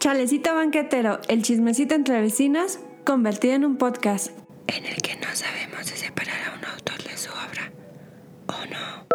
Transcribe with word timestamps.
Chalecito 0.00 0.54
banquetero, 0.54 1.20
el 1.28 1.42
chismecito 1.42 1.94
entre 1.94 2.22
vecinas, 2.22 2.80
convertido 3.04 3.52
en 3.52 3.66
un 3.66 3.76
podcast 3.76 4.30
en 4.66 4.86
el 4.86 4.96
que 5.02 5.14
no 5.16 5.26
sabemos 5.34 5.84
si 5.84 5.94
separar 5.94 6.36
a 6.48 6.58
un 6.58 6.64
autor 6.64 7.02
de 7.02 7.18
su 7.18 7.28
obra 7.28 7.70
o 8.46 8.64
no. 8.64 9.06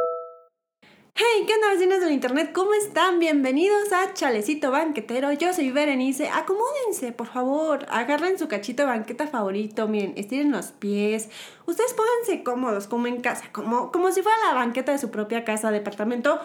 Hey, 1.16 1.46
¿qué 1.48 1.56
onda 1.56 1.72
vecinos 1.74 2.02
del 2.02 2.12
internet? 2.12 2.52
¿Cómo 2.54 2.76
están? 2.76 3.18
Bienvenidos 3.18 3.92
a 3.94 4.14
Chalecito 4.14 4.70
Banquetero. 4.70 5.32
Yo 5.32 5.56
soy 5.56 5.72
Berenice. 5.72 6.30
Acomódense, 6.30 7.12
por 7.14 7.26
favor. 7.26 7.88
Agarren 7.90 8.38
su 8.38 8.48
cachito 8.48 8.84
de 8.84 8.90
banqueta 8.90 9.26
favorito. 9.26 9.88
Miren, 9.88 10.14
estiren 10.18 10.52
los 10.52 10.68
pies. 10.68 11.30
Ustedes 11.66 11.96
pónganse 11.96 12.44
cómodos, 12.44 12.86
como 12.86 13.08
en 13.08 13.22
casa, 13.22 13.46
como, 13.52 13.92
como 13.92 14.12
si 14.12 14.22
fuera 14.22 14.38
la 14.50 14.54
banqueta 14.54 14.92
de 14.92 15.00
su 15.00 15.10
propia 15.10 15.46
casa, 15.46 15.72
departamento, 15.72 16.40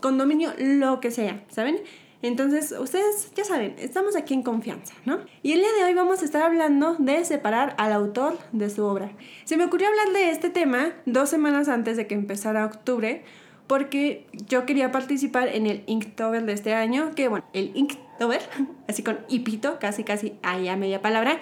condominio, 0.00 0.52
lo 0.58 1.00
que 1.00 1.10
sea, 1.10 1.42
¿saben? 1.50 1.82
Entonces, 2.22 2.74
ustedes 2.78 3.32
ya 3.34 3.44
saben, 3.44 3.74
estamos 3.78 4.14
aquí 4.14 4.34
en 4.34 4.42
confianza, 4.42 4.94
¿no? 5.06 5.20
Y 5.42 5.52
el 5.52 5.60
día 5.60 5.72
de 5.78 5.84
hoy 5.84 5.94
vamos 5.94 6.20
a 6.20 6.24
estar 6.26 6.42
hablando 6.42 6.96
de 6.98 7.24
separar 7.24 7.74
al 7.78 7.92
autor 7.92 8.38
de 8.52 8.68
su 8.68 8.84
obra. 8.84 9.10
Se 9.44 9.56
me 9.56 9.64
ocurrió 9.64 9.88
hablar 9.88 10.10
de 10.12 10.30
este 10.30 10.50
tema 10.50 10.92
dos 11.06 11.30
semanas 11.30 11.68
antes 11.68 11.96
de 11.96 12.06
que 12.06 12.14
empezara 12.14 12.66
octubre, 12.66 13.24
porque 13.66 14.26
yo 14.48 14.66
quería 14.66 14.92
participar 14.92 15.48
en 15.48 15.66
el 15.66 15.82
Inktober 15.86 16.44
de 16.44 16.52
este 16.52 16.74
año, 16.74 17.12
que 17.14 17.28
bueno, 17.28 17.46
el 17.54 17.70
Inktober, 17.74 18.42
así 18.88 19.02
con 19.02 19.20
hipito, 19.28 19.78
casi 19.78 20.04
casi 20.04 20.34
ahí 20.42 20.68
a 20.68 20.76
media 20.76 21.00
palabra, 21.00 21.38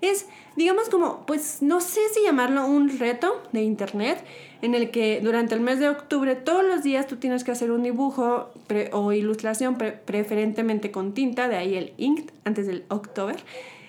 es, 0.00 0.26
digamos 0.56 0.88
como, 0.88 1.24
pues 1.26 1.62
no 1.62 1.80
sé 1.80 2.00
si 2.12 2.22
llamarlo 2.22 2.66
un 2.66 2.98
reto 2.98 3.42
de 3.52 3.62
internet, 3.62 4.24
en 4.62 4.74
el 4.74 4.90
que 4.90 5.20
durante 5.22 5.54
el 5.54 5.60
mes 5.60 5.78
de 5.78 5.88
octubre 5.88 6.34
todos 6.36 6.64
los 6.64 6.82
días 6.82 7.06
tú 7.06 7.16
tienes 7.16 7.44
que 7.44 7.52
hacer 7.52 7.70
un 7.70 7.82
dibujo 7.82 8.50
o 8.92 9.12
ilustración 9.12 9.76
preferentemente 9.76 10.90
con 10.90 11.14
tinta, 11.14 11.48
de 11.48 11.56
ahí 11.56 11.74
el 11.74 11.92
ink 11.96 12.30
antes 12.44 12.66
del 12.66 12.84
octubre. 12.88 13.36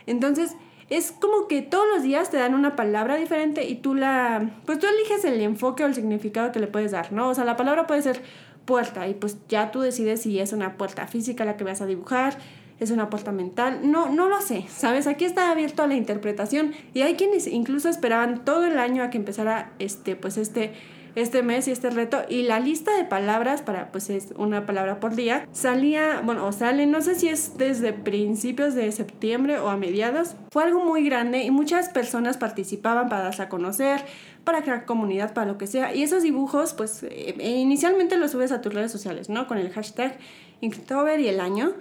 Entonces, 0.06 0.56
es 0.90 1.14
como 1.14 1.48
que 1.48 1.62
todos 1.62 1.88
los 1.94 2.04
días 2.04 2.30
te 2.30 2.38
dan 2.38 2.54
una 2.54 2.76
palabra 2.76 3.16
diferente 3.16 3.66
y 3.66 3.76
tú 3.76 3.96
la, 3.96 4.52
pues 4.66 4.78
tú 4.78 4.88
eliges 4.88 5.24
el 5.24 5.40
enfoque 5.40 5.84
o 5.84 5.88
el 5.88 5.96
significado 5.96 6.52
que 6.52 6.60
le 6.60 6.68
puedes 6.68 6.92
dar, 6.92 7.14
¿no? 7.14 7.30
O 7.30 7.34
sea, 7.34 7.46
la 7.46 7.56
palabra 7.56 7.88
puede 7.88 8.02
ser 8.02 8.22
puerta 8.66 9.08
y 9.08 9.14
pues 9.14 9.38
ya 9.48 9.72
tú 9.72 9.80
decides 9.80 10.22
si 10.22 10.40
es 10.40 10.52
una 10.52 10.78
puerta 10.78 11.08
física 11.08 11.46
la 11.46 11.56
que 11.56 11.64
vas 11.64 11.82
a 11.82 11.86
dibujar, 11.86 12.38
es 12.82 12.90
una 12.90 13.12
puerta 13.12 13.32
mental, 13.32 13.80
no, 13.84 14.10
no 14.10 14.28
lo 14.28 14.42
sé, 14.42 14.66
¿sabes? 14.68 15.06
Aquí 15.06 15.24
está 15.24 15.52
abierto 15.52 15.84
a 15.84 15.88
la 15.88 15.94
interpretación 15.94 16.74
y 16.96 17.02
hay 17.02 17.14
quienes 17.14 17.46
incluso 17.46 17.90
esperaban 17.90 18.44
todo 18.44 18.66
el 18.66 18.80
año 18.80 19.04
a 19.04 19.12
que 19.12 19.18
empezara 19.18 19.72
este, 19.78 20.16
pues 20.16 20.38
este, 20.38 20.74
este 21.14 21.44
mes 21.44 21.68
y 21.68 21.72
este 21.72 21.92
reto 21.92 22.24
y 22.28 22.44
la 22.44 22.60
lista 22.60 22.96
de 22.98 23.04
palabras 23.04 23.62
para 23.62 23.92
pues 23.92 24.10
es 24.10 24.34
una 24.38 24.66
palabra 24.66 25.00
por 25.00 25.16
día 25.16 25.48
salía 25.52 26.22
bueno 26.24 26.48
o 26.48 26.52
sale 26.52 26.88
no 26.88 27.02
sé 27.02 27.16
si 27.16 27.28
es 27.28 27.58
desde 27.58 27.92
principios 27.92 28.76
de 28.76 28.92
septiembre 28.92 29.60
o 29.60 29.70
a 29.70 29.76
mediados 29.76 30.36
fue 30.52 30.64
algo 30.64 30.84
muy 30.84 31.04
grande 31.04 31.44
y 31.44 31.52
muchas 31.52 31.90
personas 31.90 32.38
participaban 32.38 33.10
para 33.10 33.24
darse 33.24 33.44
a 33.44 33.50
conocer 33.50 34.06
para 34.46 34.62
crear 34.62 34.86
comunidad 34.86 35.34
para 35.34 35.48
lo 35.48 35.58
que 35.58 35.68
sea 35.68 35.94
y 35.94 36.04
esos 36.04 36.24
dibujos 36.24 36.74
pues 36.74 37.04
eh, 37.04 37.36
inicialmente 37.38 38.16
los 38.16 38.32
subes 38.32 38.54
a 38.54 38.62
tus 38.62 38.74
redes 38.74 38.92
sociales 38.92 39.30
no 39.30 39.48
con 39.48 39.58
el 39.58 39.70
hashtag 39.70 40.18
Inktober 40.62 41.20
y 41.20 41.28
el 41.28 41.42
año 41.42 41.74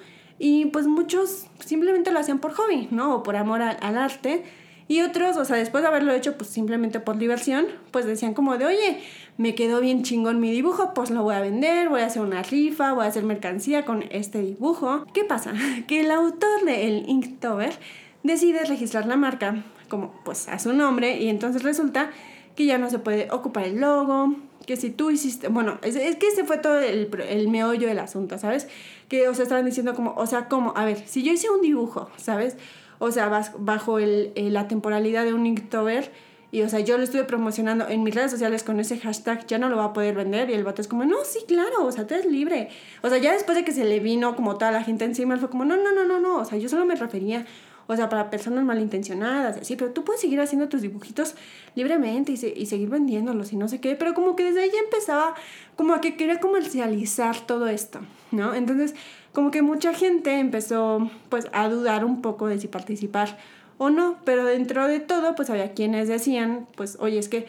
y 0.43 0.65
pues 0.65 0.87
muchos 0.87 1.47
simplemente 1.59 2.11
lo 2.11 2.19
hacían 2.19 2.39
por 2.39 2.53
hobby, 2.55 2.89
¿no? 2.91 3.17
O 3.17 3.23
por 3.23 3.37
amor 3.37 3.61
al, 3.61 3.99
arte. 3.99 4.43
Y 4.89 5.03
otros, 5.03 5.37
o 5.37 5.45
sea, 5.45 5.57
después 5.57 5.83
de 5.83 5.89
haberlo 5.89 6.15
hecho 6.15 6.39
pues 6.39 6.49
simplemente 6.49 6.99
por 6.99 7.19
diversión, 7.19 7.67
pues 7.91 8.07
decían 8.07 8.33
como 8.33 8.57
de, 8.57 8.65
oye, 8.65 9.03
me 9.37 9.55
quedó 9.55 9.81
bien 9.81 10.03
chingón 10.03 10.41
mi 10.41 10.51
dibujo, 10.51 10.95
pues 10.95 11.11
lo 11.11 11.23
voy 11.23 11.35
a 11.35 11.41
vender, 11.41 11.91
voy 11.91 12.01
a 12.01 12.07
hacer 12.07 12.23
una 12.23 12.43
rifa, 12.43 12.95
voy 12.95 13.05
a 13.05 13.09
hacer 13.09 13.23
mercancía 13.23 13.85
con 13.85 14.03
este 14.11 14.41
dibujo. 14.41 15.05
¿Qué 15.13 15.25
pasa? 15.25 15.53
Que 15.87 16.01
el 16.01 16.11
autor 16.11 16.65
del 16.65 17.07
Inktober 17.07 17.79
decide 18.23 18.65
registrar 18.65 19.05
la 19.05 19.17
marca 19.17 19.63
como 19.91 20.11
pues 20.25 20.49
a 20.49 20.59
su 20.59 20.73
nombre 20.73 21.19
y 21.19 21.29
entonces 21.29 21.63
resulta 21.63 22.13
que 22.57 22.65
ya 22.65 22.79
no 22.79 22.89
se 22.89 22.99
puede 22.99 23.31
ocupar 23.31 23.65
el 23.65 23.79
logo, 23.79 24.37
que 24.67 24.77
si 24.77 24.91
tú 24.91 25.11
hiciste, 25.11 25.49
bueno, 25.49 25.79
es, 25.83 25.97
que 26.17 26.29
ese 26.29 26.45
fue 26.45 26.59
todo 26.59 26.79
el, 26.81 27.11
el, 27.29 27.49
meollo 27.49 27.89
del 27.89 27.99
asunto, 27.99 28.39
¿sabes? 28.39 28.69
Que, 29.09 29.29
o 29.29 29.35
sea, 29.35 29.43
estaban 29.45 29.65
diciendo 29.65 29.95
como, 29.95 30.15
o 30.15 30.27
sea, 30.27 30.49
como, 30.49 30.73
a 30.77 30.85
ver, 30.85 31.03
si 31.07 31.23
yo 31.23 31.33
hice 31.33 31.51
un 31.51 31.61
dibujo, 31.61 32.11
¿sabes? 32.17 32.57
O 32.99 33.11
sea, 33.11 33.29
bajo 33.59 33.99
el, 33.99 34.33
la 34.37 34.69
temporalidad 34.69 35.25
de 35.25 35.33
un 35.33 35.47
Inktober, 35.47 36.13
y, 36.53 36.63
o 36.63 36.69
sea, 36.69 36.81
yo 36.81 36.99
lo 36.99 37.05
estuve 37.05 37.25
promocionando 37.25 37.89
en 37.89 38.03
mis 38.03 38.15
redes 38.15 38.33
sociales 38.33 38.65
con 38.65 38.81
ese 38.81 38.99
hashtag, 38.99 39.47
ya 39.47 39.59
no 39.59 39.69
lo 39.69 39.77
va 39.77 39.85
a 39.87 39.93
poder 39.93 40.17
vender. 40.17 40.51
Y 40.51 40.55
el 40.55 40.65
vato 40.65 40.83
es 40.83 40.89
como, 40.89 41.05
no, 41.05 41.19
sí, 41.25 41.39
claro, 41.47 41.85
o 41.85 41.93
sea, 41.93 42.09
tú 42.09 42.15
eres 42.15 42.27
libre. 42.27 42.71
O 43.03 43.09
sea, 43.09 43.19
ya 43.19 43.33
después 43.33 43.57
de 43.57 43.65
que 43.65 43.71
se 43.71 43.85
le 43.85 44.01
vino 44.01 44.35
como 44.35 44.59
toda 44.59 44.73
la 44.73 44.83
gente 44.83 45.05
encima, 45.05 45.35
él 45.35 45.41
fue 45.41 45.49
como, 45.49 45.65
no, 45.65 45.77
no, 45.77 45.93
no, 45.93 46.05
no, 46.05 46.19
no. 46.19 46.39
O 46.39 46.45
sea, 46.45 46.59
yo 46.59 46.69
solo 46.69 46.85
me 46.85 46.97
refería 46.97 47.47
o 47.91 47.97
sea, 47.97 48.09
para 48.09 48.31
personas 48.31 48.65
malintencionadas, 48.65 49.57
así, 49.57 49.75
pero 49.75 49.91
tú 49.91 50.05
puedes 50.05 50.21
seguir 50.21 50.41
haciendo 50.41 50.69
tus 50.69 50.81
dibujitos 50.81 51.35
libremente 51.75 52.31
y, 52.31 52.53
y 52.57 52.67
seguir 52.67 52.89
vendiéndolos 52.89 53.53
y 53.53 53.57
no 53.57 53.67
sé 53.67 53.81
qué, 53.81 53.97
pero 53.97 54.15
como 54.15 54.37
que 54.37 54.45
desde 54.45 54.63
ahí 54.63 54.71
ya 54.73 54.79
empezaba 54.79 55.35
como 55.75 55.93
a 55.93 56.01
que 56.01 56.17
quería 56.17 56.39
comercializar 56.39 57.41
todo 57.41 57.67
esto, 57.67 57.99
¿no? 58.31 58.55
Entonces, 58.55 58.95
como 59.33 59.51
que 59.51 59.63
mucha 59.63 59.93
gente 59.93 60.39
empezó 60.39 61.11
pues 61.31 61.49
a 61.53 61.69
dudar 61.69 62.05
un 62.05 62.23
poco 62.23 62.47
de 62.47 62.61
si 62.61 62.69
participar 62.69 63.37
o 63.77 63.91
no, 63.91 64.19
pero 64.25 64.45
dentro 64.45 64.87
de 64.87 65.01
todo 65.01 65.35
pues 65.35 65.51
había 65.51 65.73
quienes 65.73 66.07
decían, 66.07 66.69
pues, 66.77 66.97
oye, 67.01 67.19
es 67.19 67.29
que 67.29 67.49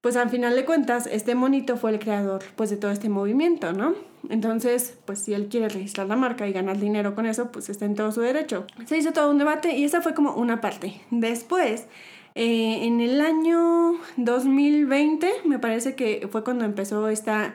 pues 0.00 0.14
al 0.14 0.30
final 0.30 0.54
de 0.54 0.64
cuentas, 0.64 1.08
este 1.08 1.34
monito 1.34 1.76
fue 1.76 1.90
el 1.90 1.98
creador 1.98 2.44
pues 2.54 2.70
de 2.70 2.76
todo 2.76 2.92
este 2.92 3.08
movimiento, 3.08 3.72
¿no? 3.72 3.96
Entonces, 4.30 4.98
pues 5.04 5.20
si 5.20 5.34
él 5.34 5.48
quiere 5.48 5.68
registrar 5.68 6.06
la 6.06 6.16
marca 6.16 6.46
y 6.46 6.52
ganar 6.52 6.78
dinero 6.78 7.14
con 7.14 7.26
eso, 7.26 7.52
pues 7.52 7.68
está 7.68 7.84
en 7.84 7.94
todo 7.94 8.12
su 8.12 8.20
derecho. 8.20 8.66
Se 8.86 8.96
hizo 8.96 9.12
todo 9.12 9.30
un 9.30 9.38
debate 9.38 9.76
y 9.76 9.84
esa 9.84 10.02
fue 10.02 10.14
como 10.14 10.34
una 10.34 10.60
parte. 10.60 11.00
Después, 11.10 11.86
eh, 12.34 12.84
en 12.86 13.00
el 13.00 13.20
año 13.20 13.94
2020, 14.16 15.30
me 15.44 15.58
parece 15.58 15.94
que 15.94 16.28
fue 16.30 16.44
cuando 16.44 16.64
empezó 16.64 17.08
esta 17.08 17.54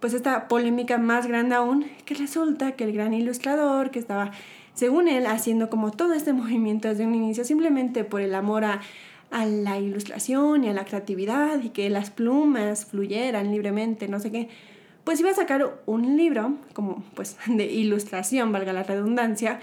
pues 0.00 0.14
esta 0.14 0.48
polémica 0.48 0.98
más 0.98 1.26
grande 1.26 1.54
aún, 1.54 1.84
que 2.06 2.14
resulta 2.14 2.72
que 2.72 2.84
el 2.84 2.92
gran 2.92 3.12
ilustrador 3.12 3.90
que 3.90 3.98
estaba, 3.98 4.32
según 4.74 5.08
él, 5.08 5.26
haciendo 5.26 5.70
como 5.70 5.90
todo 5.90 6.14
este 6.14 6.32
movimiento 6.32 6.88
desde 6.88 7.06
un 7.06 7.14
inicio, 7.14 7.44
simplemente 7.44 8.04
por 8.04 8.22
el 8.22 8.34
amor 8.34 8.64
a, 8.64 8.80
a 9.30 9.46
la 9.46 9.78
ilustración 9.78 10.64
y 10.64 10.68
a 10.68 10.72
la 10.72 10.86
creatividad 10.86 11.62
y 11.62 11.68
que 11.68 11.88
las 11.90 12.10
plumas 12.10 12.86
fluyeran 12.86 13.52
libremente, 13.52 14.08
no 14.08 14.18
sé 14.18 14.32
qué, 14.32 14.48
pues 15.04 15.20
iba 15.20 15.30
a 15.30 15.34
sacar 15.34 15.82
un 15.86 16.16
libro 16.16 16.54
como 16.72 17.04
pues 17.14 17.36
de 17.46 17.66
ilustración, 17.66 18.52
valga 18.52 18.72
la 18.72 18.82
redundancia, 18.82 19.60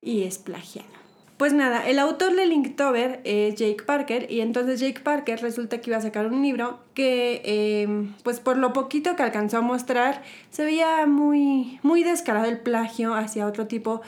y 0.00 0.22
es 0.22 0.38
plagiado. 0.38 0.88
Pues 1.36 1.52
nada, 1.52 1.88
el 1.88 2.00
autor 2.00 2.34
de 2.34 2.46
Linktober 2.46 3.20
es 3.22 3.54
Jake 3.54 3.84
Parker 3.84 4.26
y 4.28 4.40
entonces 4.40 4.80
Jake 4.80 5.00
Parker 5.00 5.40
resulta 5.40 5.80
que 5.80 5.90
iba 5.90 5.96
a 5.96 6.00
sacar 6.00 6.26
un 6.26 6.42
libro 6.42 6.80
que 6.94 7.42
em, 7.44 8.12
pues 8.24 8.40
por 8.40 8.58
lo 8.58 8.72
poquito 8.72 9.14
que 9.14 9.22
alcanzó 9.22 9.58
a 9.58 9.60
mostrar 9.60 10.22
se 10.50 10.64
veía 10.64 11.06
muy, 11.06 11.78
muy 11.84 12.02
descarado 12.02 12.46
el 12.48 12.58
plagio 12.58 13.14
hacia 13.14 13.46
otro 13.46 13.68
tipo 13.68 14.00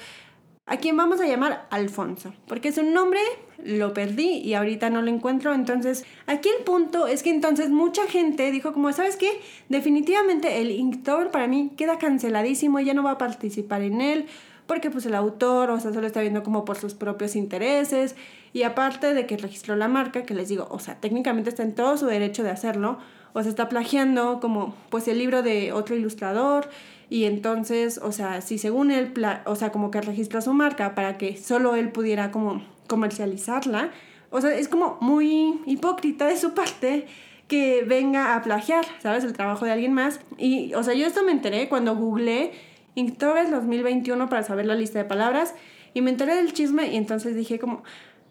a 0.67 0.79
quien 0.79 0.97
vamos 0.97 1.21
a 1.21 1.27
llamar 1.27 1.69
Alfonso, 1.71 2.35
porque 2.49 2.73
su 2.73 2.83
nombre 2.83 3.21
lo 3.65 3.93
perdí 3.95 4.39
y 4.39 4.55
ahorita 4.55 4.91
no 4.91 5.03
lo 5.03 5.11
encuentro. 5.11 5.55
Entonces, 5.55 6.05
aquí 6.27 6.49
el 6.57 6.65
punto 6.65 7.07
es 7.07 7.23
que 7.23 7.31
entonces 7.31 7.71
mucha 7.71 8.07
gente 8.07 8.51
dijo 8.51 8.73
como, 8.73 8.93
¿sabes 8.93 9.17
qué? 9.17 9.41
Definitivamente 9.69 10.61
el 10.61 10.71
Inktober 10.71 11.31
para 11.31 11.47
mí 11.47 11.71
queda 11.77 11.99
canceladísimo, 11.99 12.81
ya 12.81 12.95
no 12.95 13.03
va 13.03 13.13
a 13.13 13.19
participar 13.19 13.83
en 13.83 14.01
él, 14.01 14.27
porque 14.67 14.91
pues 14.91 15.05
el 15.07 15.15
autor, 15.17 15.71
o 15.71 15.81
sea, 15.81 15.93
solo 15.93 16.07
está 16.07 16.21
viendo 16.21 16.43
como 16.43 16.65
por 16.65 16.77
sus 16.77 16.95
propios 16.95 17.35
intereses, 17.35 18.15
y 18.53 18.63
aparte 18.63 19.15
de 19.15 19.27
que 19.27 19.37
registró 19.37 19.75
la 19.75 19.89
marca, 19.89 20.23
que 20.23 20.35
les 20.35 20.49
digo, 20.49 20.69
o 20.71 20.79
sea, 20.79 20.95
técnicamente 20.95 21.51
está 21.51 21.65
en 21.65 21.75
todo 21.75 21.97
su 21.97 22.07
derecho 22.07 22.45
de 22.45 22.51
hacerlo, 22.51 22.99
o 23.33 23.43
sea, 23.43 23.51
está 23.51 23.69
plagiando 23.69 24.39
como 24.41 24.75
pues 24.91 25.09
el 25.09 25.19
libro 25.19 25.43
de 25.43 25.73
otro 25.73 25.97
ilustrador, 25.97 26.69
y 27.09 27.25
entonces, 27.25 27.99
o 27.99 28.13
sea, 28.13 28.41
si 28.41 28.59
según 28.59 28.93
él, 28.93 29.13
o 29.45 29.57
sea, 29.57 29.73
como 29.73 29.91
que 29.91 30.01
registró 30.01 30.41
su 30.41 30.53
marca 30.53 30.95
para 30.95 31.19
que 31.19 31.37
solo 31.37 31.75
él 31.75 31.91
pudiera 31.91 32.31
como 32.31 32.63
comercializarla, 32.91 33.93
o 34.31 34.41
sea, 34.41 34.55
es 34.55 34.69
como 34.69 34.99
muy 35.01 35.61
hipócrita 35.65 36.27
de 36.27 36.37
su 36.37 36.53
parte 36.53 37.07
que 37.49 37.83
venga 37.87 38.35
a 38.35 38.43
plagiar, 38.43 38.85
¿sabes? 39.01 39.25
El 39.25 39.33
trabajo 39.33 39.65
de 39.65 39.73
alguien 39.73 39.93
más. 39.93 40.21
Y, 40.39 40.75
o 40.75 40.83
sea, 40.83 40.95
yo 40.95 41.07
esto 41.07 41.25
me 41.25 41.33
enteré 41.33 41.69
cuando 41.69 41.97
googleé 41.97 42.53
Inktober 42.95 43.51
2021 43.51 44.29
para 44.29 44.43
saber 44.43 44.67
la 44.67 44.75
lista 44.75 44.99
de 44.99 45.05
palabras 45.05 45.55
y 45.95 46.03
me 46.03 46.11
enteré 46.11 46.35
del 46.35 46.53
chisme 46.53 46.93
y 46.93 46.97
entonces 46.97 47.35
dije 47.35 47.59
como, 47.59 47.83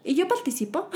¿y 0.04 0.14
yo 0.14 0.28
participo? 0.28 0.88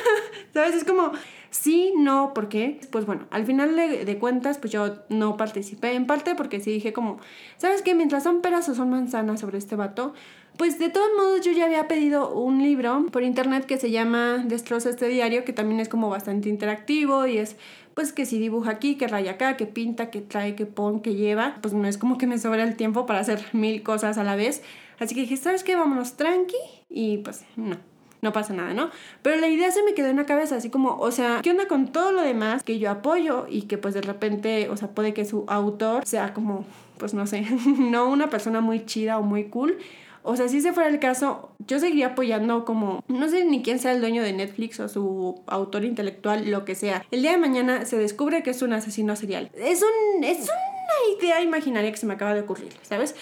¿Sabes? 0.54 0.74
Es 0.74 0.84
como, 0.84 1.12
sí, 1.50 1.92
no, 1.96 2.32
¿por 2.34 2.48
qué? 2.48 2.80
Pues 2.90 3.06
bueno, 3.06 3.26
al 3.30 3.44
final 3.44 3.76
de, 3.76 4.18
cuentas, 4.18 4.58
pues 4.58 4.72
yo 4.72 4.96
no 5.08 5.36
participé, 5.36 5.94
en 5.94 6.06
parte 6.06 6.34
porque 6.34 6.60
sí 6.60 6.70
dije 6.70 6.92
como, 6.92 7.18
¿sabes 7.58 7.82
qué? 7.82 7.94
Mientras 7.94 8.22
son 8.22 8.40
peras 8.40 8.68
o 8.68 8.74
son 8.74 8.90
manzanas 8.90 9.40
sobre 9.40 9.58
este 9.58 9.76
vato, 9.76 10.14
pues 10.56 10.78
de 10.78 10.88
todos 10.88 11.08
modos 11.16 11.42
yo 11.42 11.52
ya 11.52 11.64
había 11.64 11.88
pedido 11.88 12.32
un 12.34 12.62
libro 12.62 13.06
por 13.10 13.22
internet 13.22 13.66
que 13.66 13.78
se 13.78 13.90
llama 13.90 14.38
Destroza 14.46 14.90
este 14.90 15.08
diario, 15.08 15.44
que 15.44 15.52
también 15.52 15.80
es 15.80 15.88
como 15.88 16.08
bastante 16.08 16.48
interactivo 16.48 17.26
y 17.26 17.38
es 17.38 17.56
pues 17.94 18.12
que 18.12 18.24
si 18.24 18.38
dibuja 18.38 18.70
aquí, 18.70 18.94
que 18.96 19.08
raya 19.08 19.32
acá, 19.32 19.56
que 19.56 19.66
pinta, 19.66 20.10
que 20.10 20.20
trae, 20.20 20.54
que 20.54 20.66
pone, 20.66 21.02
que 21.02 21.14
lleva, 21.14 21.58
pues 21.60 21.74
no 21.74 21.86
es 21.86 21.98
como 21.98 22.18
que 22.18 22.26
me 22.26 22.38
sobra 22.38 22.62
el 22.62 22.76
tiempo 22.76 23.04
para 23.04 23.20
hacer 23.20 23.44
mil 23.52 23.82
cosas 23.82 24.16
a 24.16 24.24
la 24.24 24.36
vez. 24.36 24.62
Así 24.98 25.14
que 25.14 25.22
dije, 25.22 25.36
¿sabes 25.36 25.64
qué? 25.64 25.76
Vámonos 25.76 26.16
tranqui 26.16 26.56
y 26.88 27.18
pues 27.18 27.44
no 27.56 27.89
no 28.22 28.32
pasa 28.32 28.52
nada, 28.52 28.74
¿no? 28.74 28.90
Pero 29.22 29.36
la 29.36 29.48
idea 29.48 29.70
se 29.70 29.82
me 29.82 29.94
quedó 29.94 30.08
en 30.08 30.16
la 30.16 30.26
cabeza, 30.26 30.56
así 30.56 30.70
como, 30.70 30.98
o 30.98 31.10
sea, 31.10 31.40
¿qué 31.42 31.50
onda 31.50 31.66
con 31.66 31.88
todo 31.88 32.12
lo 32.12 32.22
demás 32.22 32.62
que 32.62 32.78
yo 32.78 32.90
apoyo 32.90 33.46
y 33.48 33.62
que 33.62 33.78
pues 33.78 33.94
de 33.94 34.02
repente, 34.02 34.68
o 34.68 34.76
sea, 34.76 34.88
puede 34.88 35.14
que 35.14 35.24
su 35.24 35.44
autor 35.48 36.06
sea 36.06 36.34
como, 36.34 36.64
pues 36.98 37.14
no 37.14 37.26
sé, 37.26 37.46
no 37.78 38.08
una 38.08 38.30
persona 38.30 38.60
muy 38.60 38.84
chida 38.84 39.18
o 39.18 39.22
muy 39.22 39.44
cool? 39.44 39.78
O 40.22 40.36
sea, 40.36 40.48
si 40.48 40.58
ese 40.58 40.74
fuera 40.74 40.90
el 40.90 40.98
caso, 40.98 41.50
yo 41.66 41.78
seguiría 41.78 42.08
apoyando 42.08 42.66
como, 42.66 43.02
no 43.08 43.28
sé 43.30 43.46
ni 43.46 43.62
quién 43.62 43.78
sea 43.78 43.92
el 43.92 44.00
dueño 44.00 44.22
de 44.22 44.34
Netflix 44.34 44.78
o 44.78 44.88
su 44.88 45.42
autor 45.46 45.84
intelectual, 45.84 46.50
lo 46.50 46.66
que 46.66 46.74
sea. 46.74 47.06
El 47.10 47.22
día 47.22 47.30
de 47.30 47.38
mañana 47.38 47.86
se 47.86 47.96
descubre 47.96 48.42
que 48.42 48.50
es 48.50 48.60
un 48.60 48.74
asesino 48.74 49.16
serial. 49.16 49.50
Es 49.54 49.82
un, 49.82 50.22
es 50.22 50.42
una 50.42 51.18
idea 51.18 51.40
imaginaria 51.40 51.90
que 51.90 51.96
se 51.96 52.04
me 52.04 52.14
acaba 52.14 52.34
de 52.34 52.42
ocurrir, 52.42 52.72
¿sabes? 52.82 53.14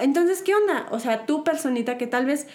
Entonces, 0.00 0.42
¿qué 0.42 0.54
onda? 0.54 0.86
O 0.90 0.98
sea, 0.98 1.26
tú 1.26 1.44
personita 1.44 1.98
que 1.98 2.06
tal 2.06 2.24
vez 2.24 2.46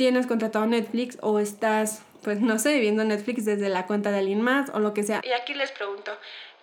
tienes 0.00 0.26
contratado 0.26 0.64
Netflix 0.64 1.18
o 1.20 1.38
estás, 1.40 2.00
pues 2.22 2.40
no 2.40 2.58
sé, 2.58 2.80
viendo 2.80 3.04
Netflix 3.04 3.44
desde 3.44 3.68
la 3.68 3.86
cuenta 3.86 4.10
de 4.10 4.20
alguien 4.20 4.40
más 4.40 4.70
o 4.72 4.78
lo 4.78 4.94
que 4.94 5.02
sea. 5.02 5.20
Y 5.22 5.32
aquí 5.32 5.52
les 5.52 5.72
pregunto, 5.72 6.10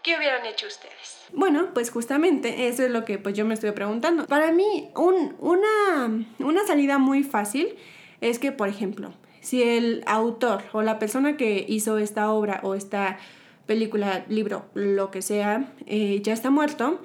¿qué 0.02 0.18
hubieran 0.18 0.44
hecho 0.48 0.66
ustedes? 0.66 1.20
Bueno, 1.34 1.68
pues 1.76 1.92
justamente 1.92 2.68
eso 2.68 2.84
es 2.84 2.90
lo 2.90 3.06
que 3.06 3.20
pues 3.20 3.36
yo 3.36 3.46
me 3.46 3.54
estoy 3.54 3.74
preguntando. 3.74 4.26
Para 4.26 4.52
mí, 4.52 4.90
un, 4.96 5.36
una, 5.38 6.26
una 6.40 6.66
salida 6.66 6.98
muy 6.98 7.22
fácil 7.22 7.76
es 8.22 8.40
que, 8.40 8.52
por 8.52 8.70
ejemplo, 8.70 9.14
si 9.40 9.62
el 9.62 10.02
autor 10.08 10.64
o 10.72 10.82
la 10.82 10.98
persona 10.98 11.38
que 11.38 11.64
hizo 11.68 12.00
esta 12.00 12.32
obra 12.32 12.62
o 12.64 12.74
esta 12.74 13.20
película, 13.68 14.26
libro, 14.30 14.66
lo 14.74 15.12
que 15.12 15.22
sea, 15.22 15.72
eh, 15.86 16.22
ya 16.24 16.34
está 16.34 16.50
muerto, 16.50 17.04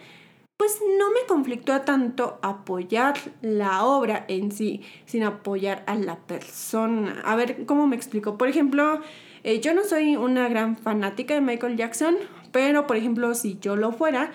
pues 0.57 0.79
no 0.99 1.11
me 1.11 1.27
conflictó 1.27 1.81
tanto 1.81 2.39
apoyar 2.43 3.15
la 3.41 3.85
obra 3.85 4.25
en 4.29 4.53
sí, 4.53 4.83
sin 5.07 5.25
apoyar 5.25 5.83
a 5.87 5.97
la 5.97 6.17
persona. 6.21 7.21
A 7.25 7.35
ver, 7.35 7.67
¿cómo 7.67 7.87
me 7.87 7.97
explico? 7.97 8.39
Por 8.39 8.49
ejemplo, 8.49 9.01
eh, 9.43 9.61
yo 9.61 9.75
no 9.75 9.83
soy 9.83 10.17
una 10.17 10.49
gran 10.49 10.77
fanática 10.77 11.35
de 11.35 11.41
Michael 11.41 11.77
Jackson, 11.77 12.17
pero 12.53 12.87
por 12.87 12.97
ejemplo, 12.97 13.35
si 13.35 13.59
yo 13.61 13.75
lo 13.75 13.93
fuera, 13.93 14.31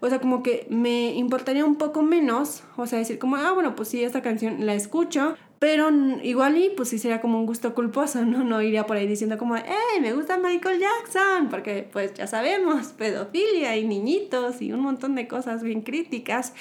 o 0.00 0.08
sea, 0.08 0.20
como 0.20 0.42
que 0.42 0.66
me 0.70 1.14
importaría 1.14 1.64
un 1.64 1.76
poco 1.76 2.02
menos, 2.02 2.64
o 2.76 2.86
sea, 2.86 2.98
decir 2.98 3.18
como, 3.18 3.36
ah, 3.36 3.52
bueno, 3.52 3.74
pues 3.74 3.88
sí, 3.88 4.02
esta 4.02 4.22
canción 4.22 4.66
la 4.66 4.74
escucho, 4.74 5.36
pero 5.58 5.90
igual 6.22 6.56
y 6.56 6.70
pues 6.70 6.88
sí 6.88 6.98
sería 6.98 7.20
como 7.20 7.38
un 7.38 7.46
gusto 7.46 7.74
culposo, 7.74 8.24
¿no? 8.24 8.44
No 8.44 8.62
iría 8.62 8.86
por 8.86 8.96
ahí 8.96 9.06
diciendo 9.06 9.38
como, 9.38 9.56
¡eh, 9.56 9.64
me 10.00 10.12
gusta 10.12 10.38
Michael 10.38 10.80
Jackson! 10.80 11.48
Porque 11.48 11.88
pues 11.92 12.14
ya 12.14 12.26
sabemos, 12.26 12.88
pedofilia 12.88 13.76
y 13.76 13.86
niñitos 13.86 14.62
y 14.62 14.72
un 14.72 14.80
montón 14.80 15.16
de 15.16 15.26
cosas 15.26 15.62
bien 15.62 15.82
críticas. 15.82 16.54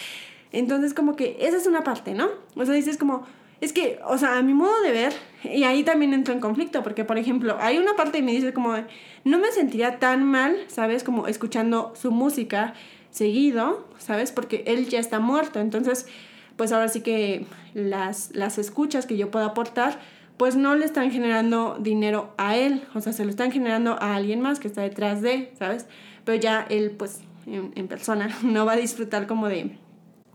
Entonces 0.51 0.93
como 0.93 1.15
que 1.15 1.37
esa 1.39 1.57
es 1.57 1.67
una 1.67 1.83
parte, 1.83 2.13
¿no? 2.15 2.29
O 2.55 2.65
sea, 2.65 2.73
dices 2.73 2.97
como, 2.97 3.27
es 3.61 3.73
que, 3.73 3.99
o 4.05 4.17
sea, 4.17 4.37
a 4.37 4.41
mi 4.41 4.53
modo 4.53 4.81
de 4.81 4.91
ver, 4.91 5.13
y 5.43 5.63
ahí 5.63 5.83
también 5.83 6.13
entro 6.13 6.33
en 6.33 6.39
conflicto, 6.39 6.81
porque 6.81 7.03
por 7.03 7.19
ejemplo, 7.19 7.57
hay 7.59 7.77
una 7.77 7.95
parte 7.95 8.17
y 8.19 8.21
me 8.23 8.31
dice 8.31 8.53
como, 8.53 8.75
no 9.23 9.37
me 9.37 9.51
sentiría 9.51 9.99
tan 9.99 10.23
mal, 10.23 10.57
¿sabes? 10.67 11.03
Como 11.03 11.27
escuchando 11.27 11.93
su 11.95 12.11
música 12.11 12.73
seguido, 13.11 13.85
¿sabes? 13.99 14.31
Porque 14.31 14.63
él 14.67 14.87
ya 14.87 14.99
está 14.99 15.19
muerto, 15.19 15.59
entonces 15.59 16.07
pues 16.57 16.71
ahora 16.71 16.89
sí 16.89 17.01
que 17.01 17.45
las, 17.73 18.31
las 18.33 18.57
escuchas 18.57 19.05
que 19.05 19.15
yo 19.15 19.31
puedo 19.31 19.45
aportar, 19.45 19.99
pues 20.37 20.55
no 20.55 20.75
le 20.75 20.85
están 20.85 21.11
generando 21.11 21.77
dinero 21.79 22.33
a 22.37 22.57
él, 22.57 22.83
o 22.93 23.01
sea, 23.01 23.13
se 23.13 23.23
lo 23.23 23.29
están 23.29 23.51
generando 23.51 23.93
a 24.01 24.15
alguien 24.15 24.41
más 24.41 24.59
que 24.59 24.67
está 24.67 24.81
detrás 24.81 25.21
de, 25.21 25.51
¿sabes? 25.57 25.87
Pero 26.25 26.39
ya 26.39 26.65
él, 26.69 26.91
pues, 26.91 27.21
en, 27.45 27.87
persona, 27.87 28.29
no 28.43 28.65
va 28.65 28.73
a 28.73 28.77
disfrutar 28.77 29.27
como 29.27 29.47
de, 29.47 29.77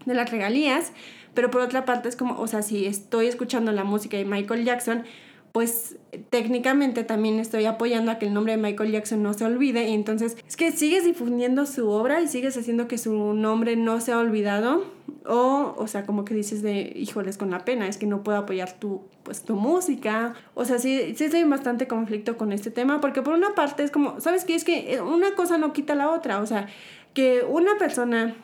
de 0.06 0.14
las 0.14 0.30
regalías, 0.30 0.92
pero 1.34 1.50
por 1.50 1.60
otra 1.60 1.84
parte 1.84 2.08
es 2.08 2.16
como, 2.16 2.38
o 2.38 2.46
sea, 2.46 2.62
si 2.62 2.86
estoy 2.86 3.26
escuchando 3.26 3.72
la 3.72 3.84
música 3.84 4.16
de 4.16 4.24
Michael 4.24 4.64
Jackson, 4.64 5.04
pues 5.52 5.96
técnicamente 6.30 7.04
también 7.04 7.38
estoy 7.38 7.66
apoyando 7.66 8.10
a 8.10 8.19
que 8.19 8.26
el 8.26 8.34
nombre 8.34 8.56
de 8.56 8.62
Michael 8.62 8.90
Jackson 8.90 9.22
no 9.22 9.34
se 9.34 9.44
olvide 9.44 9.88
y 9.88 9.92
entonces 9.92 10.36
es 10.48 10.56
que 10.56 10.72
sigues 10.72 11.04
difundiendo 11.04 11.66
su 11.66 11.90
obra 11.90 12.22
y 12.22 12.28
sigues 12.28 12.56
haciendo 12.56 12.88
que 12.88 12.96
su 12.96 13.34
nombre 13.34 13.76
no 13.76 14.00
sea 14.00 14.19
olvidado 14.19 14.84
o 15.26 15.74
o 15.76 15.86
sea 15.86 16.04
como 16.04 16.24
que 16.24 16.34
dices 16.34 16.62
de 16.62 16.92
híjoles 16.94 17.38
con 17.38 17.50
la 17.50 17.64
pena 17.64 17.88
es 17.88 17.96
que 17.96 18.06
no 18.06 18.22
puedo 18.22 18.38
apoyar 18.38 18.72
tu 18.72 19.02
pues 19.22 19.42
tu 19.42 19.56
música. 19.56 20.34
O 20.54 20.64
sea 20.64 20.78
sí 20.78 21.14
sí 21.16 21.24
en 21.32 21.50
bastante 21.50 21.86
conflicto 21.86 22.36
con 22.36 22.52
este 22.52 22.70
tema 22.70 23.00
porque 23.00 23.22
por 23.22 23.34
una 23.34 23.54
parte 23.54 23.82
es 23.84 23.90
como 23.90 24.20
sabes 24.20 24.44
qué 24.44 24.54
es 24.54 24.64
que 24.64 25.00
una 25.00 25.34
cosa 25.34 25.58
no 25.58 25.72
quita 25.72 25.94
la 25.94 26.10
otra. 26.10 26.40
O 26.40 26.46
sea 26.46 26.69
que 27.14 27.44
una 27.48 27.76
persona 27.78 28.34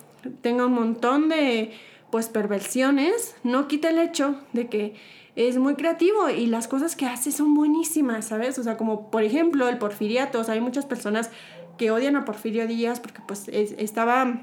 tenga 0.40 0.66
un 0.66 0.72
montón 0.72 1.28
de 1.28 1.72
pues 2.10 2.28
perversiones 2.28 3.36
no 3.44 3.68
quita 3.68 3.90
el 3.90 3.98
hecho 3.98 4.36
de 4.52 4.68
que 4.68 4.94
es 5.36 5.56
muy 5.56 5.74
creativo 5.76 6.30
y 6.30 6.46
las 6.46 6.66
cosas 6.66 6.96
que 6.96 7.06
hace 7.06 7.30
son 7.30 7.54
buenísimas, 7.54 8.26
¿sabes? 8.26 8.58
O 8.58 8.64
sea, 8.64 8.76
como 8.76 9.10
por 9.10 9.22
ejemplo 9.22 9.68
el 9.68 9.78
porfiriato, 9.78 10.40
o 10.40 10.44
sea, 10.44 10.54
hay 10.54 10.60
muchas 10.60 10.84
personas 10.84 11.30
que 11.78 11.92
odian 11.92 12.16
a 12.16 12.24
Porfirio 12.24 12.66
Díaz 12.66 13.00
porque 13.00 13.20
pues 13.26 13.48
estaba 13.48 14.42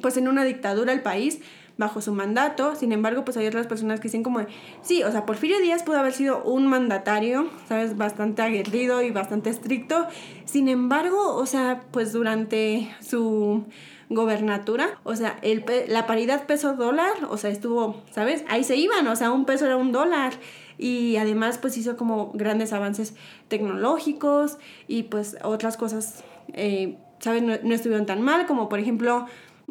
pues 0.00 0.16
en 0.16 0.28
una 0.28 0.44
dictadura 0.44 0.92
el 0.92 1.02
país 1.02 1.40
bajo 1.76 2.00
su 2.00 2.12
mandato, 2.12 2.76
sin 2.76 2.92
embargo 2.92 3.24
pues 3.24 3.36
hay 3.36 3.46
otras 3.46 3.66
personas 3.66 3.98
que 3.98 4.04
dicen 4.04 4.22
como, 4.22 4.40
sí, 4.82 5.02
o 5.02 5.10
sea, 5.10 5.26
Porfirio 5.26 5.58
Díaz 5.60 5.82
pudo 5.82 5.98
haber 5.98 6.12
sido 6.12 6.42
un 6.44 6.66
mandatario, 6.66 7.48
¿sabes? 7.68 7.96
Bastante 7.96 8.42
aguerrido 8.42 9.02
y 9.02 9.10
bastante 9.10 9.50
estricto, 9.50 10.06
sin 10.44 10.68
embargo, 10.68 11.34
o 11.34 11.46
sea, 11.46 11.82
pues 11.90 12.12
durante 12.12 12.94
su 13.00 13.64
gobernatura, 14.08 15.00
o 15.02 15.16
sea, 15.16 15.38
el, 15.42 15.64
la 15.88 16.06
paridad 16.06 16.46
peso-dólar, 16.46 17.12
o 17.28 17.36
sea, 17.36 17.50
estuvo, 17.50 18.02
¿sabes? 18.12 18.44
Ahí 18.48 18.62
se 18.62 18.76
iban, 18.76 19.08
o 19.08 19.16
sea, 19.16 19.32
un 19.32 19.44
peso 19.44 19.66
era 19.66 19.76
un 19.76 19.90
dólar 19.90 20.34
y 20.78 21.16
además 21.16 21.58
pues 21.58 21.76
hizo 21.76 21.96
como 21.96 22.32
grandes 22.32 22.72
avances 22.72 23.14
tecnológicos 23.48 24.58
y 24.86 25.04
pues 25.04 25.36
otras 25.42 25.76
cosas, 25.76 26.24
eh, 26.52 26.98
¿sabes? 27.18 27.42
No, 27.42 27.54
no, 27.62 27.74
estuvieron 27.74 28.06
tan 28.06 28.22
mal 28.22 28.46
como 28.46 28.68
por 28.68 28.78
ejemplo 28.78 29.26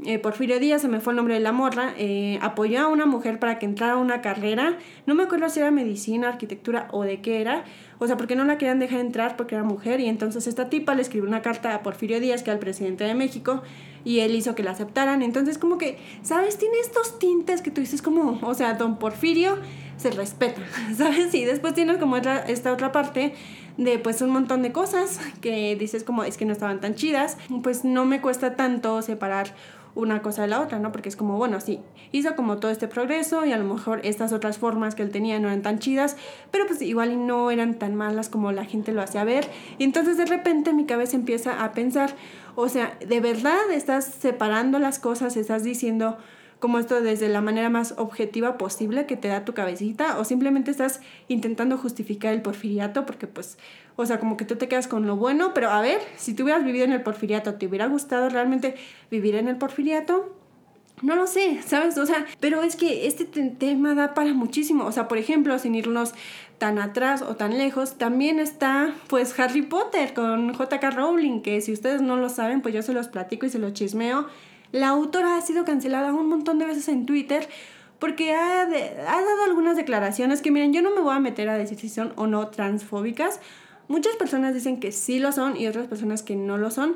eh, 0.06 0.18
Porfirio 0.18 0.60
Díaz, 0.60 0.82
se 0.82 0.88
me 0.88 1.00
fue 1.00 1.14
el 1.14 1.18
nombre 1.18 1.36
de 1.36 1.40
la 1.40 1.52
morra, 1.52 1.94
eh, 1.98 2.40
apoyó 2.42 2.82
a 2.82 2.88
una 2.88 3.06
mujer 3.06 3.38
para 3.38 3.60
que 3.60 3.66
entrara 3.66 3.94
a 3.94 3.98
una 3.98 4.22
carrera, 4.22 4.78
no 5.06 5.14
me 5.14 5.24
acuerdo 5.24 5.48
si 5.50 5.60
era 5.60 5.70
medicina, 5.70 6.30
arquitectura 6.30 6.88
o 6.92 7.04
de 7.04 7.22
qué 7.22 7.42
era, 7.42 7.64
o 8.00 8.08
sea, 8.08 8.18
porque 8.18 8.36
no 8.36 8.44
la 8.44 8.58
querían 8.58 8.80
dejar 8.80 9.00
entrar 9.00 9.38
porque 9.38 9.56
era 9.56 9.64
mujer. 9.64 10.00
Y 10.00 10.08
entonces 10.08 10.48
esta 10.48 10.70
tipa 10.70 10.96
le 10.96 11.04
escribió 11.04 11.28
una 11.28 11.42
carta 11.42 11.76
a 11.76 11.84
Porfirio 11.84 12.20
Díaz, 12.20 12.42
que 12.42 12.50
era 12.50 12.56
el 12.56 12.60
presidente 12.60 13.04
de 13.04 13.14
México, 13.14 13.62
y 14.04 14.20
él 14.20 14.36
hizo 14.36 14.56
que 14.56 14.64
la 14.64 14.72
aceptaran, 14.72 15.22
entonces 15.22 15.58
como 15.58 15.78
que, 15.78 15.98
¿sabes? 16.24 16.58
Tiene 16.58 16.80
estos 16.80 17.20
tintes 17.20 17.62
que 17.62 17.72
tú 17.72 17.80
dices 17.80 18.02
como, 18.02 18.40
o 18.42 18.54
sea, 18.56 18.74
don 18.74 18.98
Porfirio 18.98 19.58
se 19.98 20.10
respeta, 20.10 20.62
¿sabes? 20.98 21.34
Y 21.36 21.46
después 21.46 21.76
tienes 21.76 21.98
como 21.98 22.18
esta 22.18 22.74
otra 22.74 22.92
parte 22.92 23.34
de 23.78 24.00
pues 24.00 24.22
un 24.22 24.30
montón 24.30 24.62
de 24.62 24.72
cosas 24.72 25.20
que 25.42 25.76
dices 25.76 26.04
como 26.04 26.24
es 26.24 26.38
que 26.38 26.46
no 26.46 26.52
estaban 26.52 26.80
tan 26.80 26.96
chidas, 26.96 27.38
pues 27.64 27.86
no 27.86 28.06
me 28.06 28.22
cuesta 28.22 28.56
tanto 28.56 29.02
separar 29.02 29.54
una 29.96 30.22
cosa 30.22 30.44
de 30.44 30.48
la 30.48 30.62
otra, 30.62 30.80
¿no? 30.80 30.92
Porque 30.92 31.10
es 31.10 31.16
como, 31.16 31.38
bueno, 31.38 31.60
sí, 31.60 31.80
hizo 32.12 32.36
como 32.36 32.58
todo 32.58 32.72
este 32.72 32.88
progreso 32.88 33.46
y 33.46 33.52
a 33.52 33.58
lo 33.58 33.66
mejor 33.66 34.02
estas 34.04 34.34
otras 34.34 34.58
formas 34.58 34.96
que 34.96 35.04
él 35.04 35.12
tenía 35.12 35.40
no 35.40 35.48
eran 35.48 35.62
tan 35.62 35.80
chidas, 35.80 36.18
pero 36.52 36.66
pues 36.66 36.82
igual 36.82 37.28
no 37.28 37.52
eran 37.52 37.76
tan 37.76 37.96
malas 37.96 38.30
como 38.30 38.52
la 38.52 38.66
gente 38.66 38.92
lo 38.92 39.02
hacía 39.02 39.24
ver. 39.24 39.48
Y 39.78 39.84
entonces 39.84 40.18
de 40.18 40.26
repente 40.26 40.74
mi 40.74 40.86
cabeza 40.86 41.16
empieza 41.16 41.64
a 41.64 41.72
pensar, 41.74 42.16
o 42.56 42.70
sea, 42.70 42.98
¿de 43.06 43.20
verdad 43.20 43.72
estás 43.72 44.06
separando 44.06 44.80
las 44.80 45.00
cosas? 45.00 45.38
¿Estás 45.38 45.64
diciendo 45.64 46.18
como 46.64 46.80
esto 46.80 47.02
desde 47.02 47.28
la 47.28 47.42
manera 47.42 47.70
más 47.70 47.94
objetiva 47.98 48.58
posible 48.58 49.06
que 49.06 49.18
te 49.18 49.28
da 49.28 49.44
tu 49.44 49.54
cabecita? 49.54 50.18
¿O 50.18 50.24
simplemente 50.24 50.72
estás 50.72 51.02
intentando 51.28 51.78
justificar 51.78 52.32
el 52.32 52.42
porfiriato 52.42 53.06
porque 53.06 53.28
pues 53.28 53.58
o 53.98 54.06
sea, 54.06 54.18
como 54.18 54.38
que 54.38 54.46
tú 54.46 54.56
te 54.56 54.70
quedas 54.70 54.88
con 54.88 55.06
lo 55.06 55.18
bueno, 55.18 55.54
pero 55.54 55.72
a 55.72 55.82
ver, 55.82 56.00
si 56.16 56.34
tú 56.34 56.44
hubieras 56.44 56.64
vivido 56.64 56.86
en 56.86 56.94
el 56.94 57.04
porfiriato, 57.04 57.56
¿te 57.56 57.68
hubiera 57.68 57.88
gustado 57.88 58.30
realmente 58.30 58.76
vivir 59.12 59.36
en 59.36 59.50
el 59.50 59.58
porfiriato? 59.58 60.34
No 61.02 61.18
lo 61.18 61.28
sé, 61.28 61.62
¿sabes? 61.68 61.98
O 61.98 62.06
sea, 62.06 62.26
pero 62.40 62.64
es 62.64 62.78
que 62.78 63.08
este 63.08 63.26
tema 63.26 63.94
da 63.94 64.14
para 64.14 64.34
muchísimo. 64.34 64.86
O 64.86 64.94
sea, 64.94 65.10
por 65.10 65.18
ejemplo, 65.18 65.60
sin 65.60 65.76
irnos 65.76 66.14
tan 66.60 66.80
atrás 66.80 67.24
o 67.24 67.36
tan 67.36 67.58
lejos, 67.58 67.98
también 67.98 68.40
está 68.40 68.96
pues 69.10 69.38
Harry 69.38 69.64
Potter 69.64 70.14
con 70.14 70.54
JK 70.54 70.96
Rowling, 70.96 71.42
que 71.42 71.60
si 71.60 71.74
ustedes 71.74 72.02
no 72.02 72.16
lo 72.16 72.30
saben, 72.30 72.62
pues 72.62 72.74
yo 72.74 72.82
se 72.84 72.94
los 72.94 73.10
platico 73.10 73.46
y 73.46 73.50
se 73.50 73.60
los 73.60 73.74
chismeo. 73.74 74.28
La 74.74 74.90
autora 74.90 75.38
ha 75.38 75.42
sido 75.42 75.64
cancelada 75.64 76.12
un 76.12 76.28
montón 76.28 76.60
de 76.60 76.66
veces 76.66 76.90
en 76.90 77.06
Twitter 77.06 77.48
porque 78.00 78.34
ha, 78.34 78.66
dado 78.66 79.44
algunas 79.46 79.78
declaraciones 79.78 80.42
que, 80.42 80.52
miren, 80.52 80.74
yo 80.74 80.82
no 80.82 80.94
me 80.94 81.00
voy 81.00 81.16
a 81.16 81.20
meter 81.22 81.48
a 81.48 81.58
decir 81.58 81.80
si 81.80 81.88
son 81.88 82.12
o 82.18 82.28
no 82.28 82.50
transfóbicas, 82.50 83.40
Muchas 83.88 84.16
personas 84.16 84.54
dicen 84.54 84.80
que 84.80 84.92
sí 84.92 85.20
lo 85.20 85.32
son 85.32 85.58
y 85.58 85.68
otras 85.68 85.88
personas 85.88 86.24
que 86.24 86.36
no 86.36 86.58
lo 86.58 86.72
son. 86.72 86.96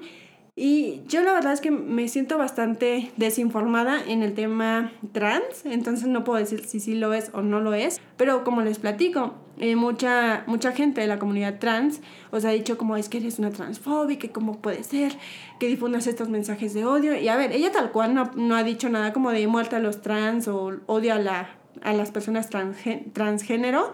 Y 0.55 1.01
yo 1.07 1.21
la 1.21 1.33
verdad 1.33 1.53
es 1.53 1.61
que 1.61 1.69
me 1.69 2.07
siento 2.07 2.37
bastante 2.37 3.11
desinformada 3.17 4.01
en 4.07 4.23
el 4.23 4.33
tema 4.33 4.91
trans, 5.11 5.65
entonces 5.65 6.07
no 6.07 6.23
puedo 6.23 6.39
decir 6.39 6.65
si 6.65 6.79
sí 6.79 6.95
lo 6.95 7.13
es 7.13 7.29
o 7.33 7.41
no 7.41 7.59
lo 7.59 7.75
es, 7.75 8.01
pero 8.15 8.43
como 8.43 8.61
les 8.61 8.79
platico, 8.79 9.35
eh, 9.59 9.75
mucha, 9.75 10.43
mucha 10.47 10.71
gente 10.71 11.01
de 11.01 11.07
la 11.07 11.19
comunidad 11.19 11.59
trans 11.59 12.01
os 12.31 12.45
ha 12.45 12.49
dicho 12.49 12.77
como 12.77 12.95
es 12.95 13.09
que 13.09 13.17
eres 13.17 13.39
una 13.39 13.51
transfóbica, 13.51 14.27
cómo 14.29 14.59
puede 14.61 14.83
ser 14.83 15.17
que 15.59 15.67
difundas 15.67 16.07
estos 16.07 16.29
mensajes 16.29 16.73
de 16.73 16.85
odio. 16.85 17.19
Y 17.19 17.27
a 17.27 17.35
ver, 17.35 17.51
ella 17.51 17.71
tal 17.71 17.91
cual 17.91 18.13
no, 18.13 18.31
no 18.35 18.55
ha 18.55 18.63
dicho 18.63 18.89
nada 18.89 19.13
como 19.13 19.31
de 19.31 19.47
muerte 19.47 19.75
a 19.75 19.79
los 19.79 20.01
trans 20.01 20.47
o 20.47 20.73
odio 20.87 21.13
a 21.13 21.19
la 21.19 21.49
a 21.83 21.93
las 21.93 22.11
personas 22.11 22.49
transgénero, 22.49 23.93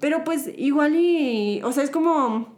pero 0.00 0.24
pues 0.24 0.50
igual 0.56 0.96
y, 0.96 1.60
o 1.62 1.72
sea, 1.72 1.82
es 1.82 1.90
como, 1.90 2.48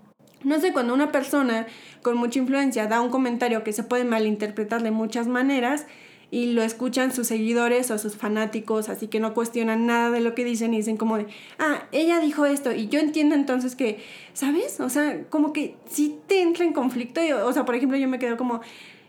no 0.43 0.61
sé, 0.61 0.73
cuando 0.73 0.95
una 0.95 1.13
persona 1.13 1.67
con 2.03 2.17
mucha 2.17 2.39
influencia 2.39 2.87
da 2.87 3.01
un 3.01 3.11
comentario 3.11 3.65
que 3.65 3.73
se 3.73 3.83
puede 3.83 4.05
malinterpretar 4.05 4.83
de 4.83 4.91
muchas 4.91 5.27
maneras, 5.27 5.87
y 6.31 6.53
lo 6.53 6.63
escuchan 6.63 7.13
sus 7.13 7.27
seguidores 7.27 7.91
o 7.91 7.99
sus 7.99 8.17
fanáticos, 8.17 8.89
así 8.89 9.09
que 9.09 9.21
no 9.21 9.35
cuestionan 9.35 9.87
nada 9.87 10.11
de 10.11 10.21
lo 10.21 10.35
que 10.35 10.45
dicen 10.45 10.73
y 10.75 10.79
dicen 10.79 10.97
como 10.97 11.17
de, 11.17 11.27
ah, 11.59 11.85
ella 11.93 12.21
dijo 12.21 12.47
esto 12.47 12.73
y 12.73 12.89
yo 12.89 13.01
entiendo 13.01 13.35
entonces 13.35 13.75
que, 13.75 13.99
¿sabes? 14.33 14.81
O 14.81 14.89
sea, 14.89 15.25
como 15.29 15.53
que 15.53 15.75
sí 15.89 16.19
te 16.27 16.43
entra 16.43 16.65
en 16.65 16.73
conflicto, 16.73 17.23
y, 17.23 17.33
o 17.33 17.53
sea, 17.53 17.65
por 17.65 17.75
ejemplo, 17.75 17.99
yo 17.99 18.09
me 18.09 18.19
quedo 18.19 18.37
como, 18.37 18.61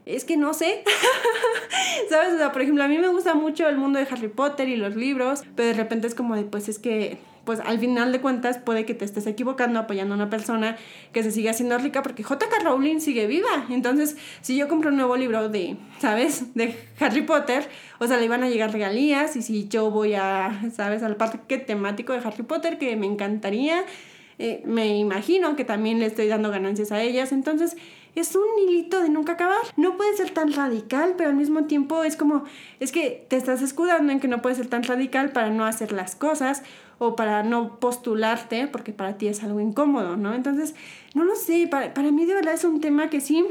es 0.05 0.25
que 0.25 0.35
no 0.35 0.53
sé, 0.53 0.83
¿sabes? 2.09 2.33
O 2.33 2.37
sea, 2.37 2.51
por 2.51 2.63
ejemplo, 2.63 2.83
a 2.83 2.87
mí 2.87 2.97
me 2.97 3.07
gusta 3.07 3.35
mucho 3.35 3.69
el 3.69 3.77
mundo 3.77 3.99
de 3.99 4.07
Harry 4.09 4.27
Potter 4.27 4.67
y 4.67 4.75
los 4.75 4.95
libros, 4.95 5.43
pero 5.55 5.67
de 5.67 5.73
repente 5.75 6.07
es 6.07 6.15
como 6.15 6.35
de, 6.35 6.43
pues 6.43 6.69
es 6.69 6.79
que 6.79 7.17
pues 7.51 7.59
al 7.65 7.79
final 7.79 8.13
de 8.13 8.21
cuentas 8.21 8.59
puede 8.59 8.85
que 8.85 8.93
te 8.93 9.03
estés 9.03 9.27
equivocando 9.27 9.77
apoyando 9.77 10.13
a 10.13 10.15
una 10.15 10.29
persona 10.29 10.77
que 11.11 11.21
se 11.21 11.31
sigue 11.31 11.49
haciendo 11.49 11.77
rica 11.77 12.01
porque 12.01 12.23
JK 12.23 12.63
Rowling 12.63 13.01
sigue 13.01 13.27
viva. 13.27 13.65
Entonces, 13.69 14.15
si 14.39 14.55
yo 14.55 14.69
compro 14.69 14.89
un 14.89 14.95
nuevo 14.95 15.17
libro 15.17 15.49
de, 15.49 15.75
¿sabes? 15.99 16.55
De 16.55 16.73
Harry 17.01 17.23
Potter, 17.23 17.67
o 17.99 18.07
sea, 18.07 18.15
le 18.15 18.23
iban 18.23 18.41
a 18.41 18.47
llegar 18.47 18.71
regalías 18.71 19.35
y 19.35 19.41
si 19.41 19.67
yo 19.67 19.91
voy 19.91 20.13
a, 20.13 20.61
¿sabes? 20.73 21.03
Al 21.03 21.17
parque 21.17 21.57
temático 21.57 22.13
de 22.13 22.19
Harry 22.19 22.43
Potter 22.43 22.77
que 22.77 22.95
me 22.95 23.05
encantaría, 23.05 23.83
eh, 24.39 24.61
me 24.63 24.95
imagino 24.97 25.57
que 25.57 25.65
también 25.65 25.99
le 25.99 26.05
estoy 26.05 26.29
dando 26.29 26.51
ganancias 26.51 26.93
a 26.93 27.01
ellas. 27.01 27.33
Entonces, 27.33 27.75
es 28.15 28.35
un 28.35 28.43
hilito 28.59 29.01
de 29.01 29.09
nunca 29.09 29.33
acabar. 29.33 29.61
No 29.77 29.97
puede 29.97 30.15
ser 30.17 30.31
tan 30.31 30.53
radical, 30.53 31.15
pero 31.17 31.29
al 31.29 31.35
mismo 31.35 31.65
tiempo 31.65 32.03
es 32.03 32.15
como, 32.15 32.43
es 32.79 32.91
que 32.91 33.25
te 33.29 33.37
estás 33.37 33.61
escudando 33.61 34.11
en 34.11 34.19
que 34.19 34.27
no 34.27 34.41
puede 34.41 34.55
ser 34.55 34.67
tan 34.67 34.83
radical 34.83 35.31
para 35.31 35.49
no 35.49 35.65
hacer 35.65 35.91
las 35.91 36.15
cosas 36.15 36.63
o 36.97 37.15
para 37.15 37.43
no 37.43 37.79
postularte, 37.79 38.67
porque 38.67 38.93
para 38.93 39.17
ti 39.17 39.27
es 39.27 39.43
algo 39.43 39.59
incómodo, 39.59 40.17
¿no? 40.17 40.33
Entonces, 40.33 40.75
no 41.15 41.23
lo 41.23 41.35
sé, 41.35 41.67
para, 41.69 41.93
para 41.93 42.11
mí 42.11 42.25
de 42.25 42.35
verdad 42.35 42.53
es 42.53 42.63
un 42.63 42.79
tema 42.79 43.09
que 43.09 43.21
sí, 43.21 43.43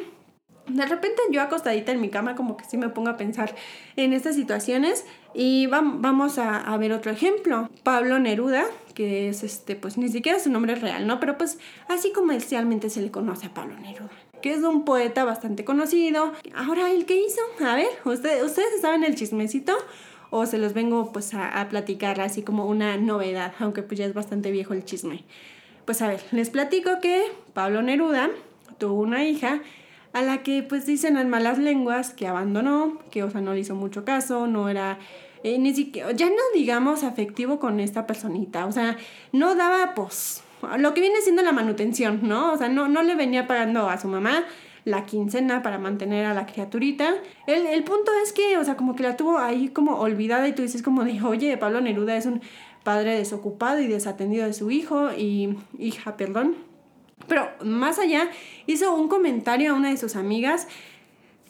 de 0.69 0.87
repente 0.87 1.21
yo 1.33 1.43
acostadita 1.43 1.91
en 1.91 2.01
mi 2.01 2.11
cama 2.11 2.37
como 2.37 2.57
que 2.57 2.65
sí 2.65 2.77
me 2.77 2.91
pongo 2.91 3.09
a 3.11 3.17
pensar 3.17 3.55
en 3.97 4.13
estas 4.13 4.37
situaciones 4.37 5.05
y 5.35 5.67
vamos 5.67 6.39
a, 6.39 6.59
a, 6.59 6.77
ver 6.77 6.93
otro 6.93 7.11
ejemplo. 7.11 7.69
Pablo 7.83 8.21
Neruda, 8.21 8.65
que 8.95 9.29
es 9.29 9.43
este, 9.43 9.75
pues 9.75 9.99
ni 9.99 10.09
siquiera 10.09 10.39
su 10.39 10.51
nombre 10.51 10.77
real, 10.77 11.09
¿no? 11.09 11.19
Pero 11.19 11.37
pues 11.37 11.59
así 11.89 12.13
comercialmente 12.13 12.89
se 12.89 13.03
le 13.03 13.11
conoce 13.11 13.47
a 13.47 13.55
Pablo 13.55 13.77
Neruda 13.81 14.11
que 14.41 14.53
es 14.53 14.63
un 14.63 14.85
poeta 14.85 15.25
bastante 15.25 15.65
conocido. 15.65 16.33
Ahora, 16.55 16.91
¿el 16.91 17.07
qué 17.07 17.21
hizo? 17.21 17.41
A 17.65 17.75
ver, 17.75 17.89
¿ustedes, 18.05 18.43
¿ustedes 18.43 18.81
saben 18.81 19.05
el 19.05 19.15
chismecito? 19.15 19.77
o 20.33 20.47
se 20.47 20.59
los 20.59 20.75
vengo 20.75 21.11
pues 21.13 21.35
a, 21.35 21.61
a, 21.61 21.69
platicar 21.69 22.21
así 22.21 22.43
como 22.43 22.67
una 22.67 22.97
novedad, 22.97 23.53
aunque 23.59 23.83
pues 23.83 23.99
ya 23.99 24.07
es 24.07 24.15
bastante 24.15 24.53
viejo 24.53 24.75
el 24.75 24.85
chisme. 24.85 25.25
Pues 25.85 26.03
a 26.03 26.07
ver, 26.09 26.21
les 26.31 26.51
platico 26.51 27.01
que 27.03 27.25
Pablo 27.53 27.83
Neruda 27.83 28.31
tuvo 28.79 29.01
una 29.01 29.25
hija 29.25 29.61
a 30.13 30.23
la 30.23 30.43
que 30.43 30.63
pues 30.63 30.87
dicen 30.87 31.17
en 31.17 31.29
malas 31.29 31.59
lenguas 31.59 32.11
que 32.11 32.27
abandonó, 32.27 32.99
que 33.11 33.23
o 33.23 33.31
sea 33.31 33.41
no 33.41 33.55
le 33.55 33.61
hizo 33.61 33.75
mucho 33.75 34.05
caso, 34.05 34.47
no 34.47 34.69
era 34.69 34.99
eh, 35.43 35.59
ni 35.59 35.75
siquiera, 35.75 36.13
ya 36.13 36.27
no 36.27 36.43
digamos 36.55 37.05
afectivo 37.05 37.59
con 37.59 37.81
esta 37.81 38.07
personita, 38.07 38.67
o 38.67 38.73
sea, 38.73 38.97
no 39.33 39.55
daba 39.55 39.95
pues 39.95 40.43
lo 40.79 40.95
que 40.95 41.01
viene 41.01 41.21
siendo 41.23 41.43
la 41.43 41.53
manutención, 41.53 42.21
¿no? 42.23 42.53
O 42.53 42.57
sea, 42.57 42.69
no, 42.69 42.89
no 42.89 43.03
le 43.03 43.15
venía 43.15 43.47
pagando 43.47 43.89
a 43.89 43.99
su 43.99 44.09
mamá 44.09 44.45
la 44.85 45.05
quincena 45.05 45.63
para 45.63 45.79
mantener 45.79 46.27
a 46.27 46.35
la 46.35 46.47
criaturita. 46.47 47.15
El, 47.47 47.67
el 47.67 47.85
punto 47.85 48.11
es 48.23 48.33
que, 48.33 48.57
o 48.57 48.65
sea, 48.65 48.77
como 48.77 48.97
que 48.97 49.03
la 49.03 49.17
tuvo 49.17 49.39
ahí 49.39 49.69
como 49.69 49.97
olvidada 49.97 50.49
y 50.49 50.53
tú 50.53 50.63
dices 50.63 50.83
como 50.83 51.05
de, 51.05 51.21
oye, 51.23 51.57
Pablo 51.57 51.81
Neruda 51.81 52.17
es 52.17 52.27
un 52.27 52.41
padre 52.83 53.17
desocupado 53.17 53.81
y 53.81 53.87
desatendido 53.87 54.47
de 54.47 54.53
su 54.53 54.71
hijo 54.71 55.13
y 55.13 55.57
hija, 55.79 56.17
perdón. 56.17 56.57
Pero 57.29 57.49
más 57.63 57.99
allá, 57.99 58.31
hizo 58.67 58.95
un 58.95 59.09
comentario 59.09 59.73
a 59.73 59.75
una 59.75 59.91
de 59.91 59.97
sus 59.97 60.17
amigas 60.17 60.67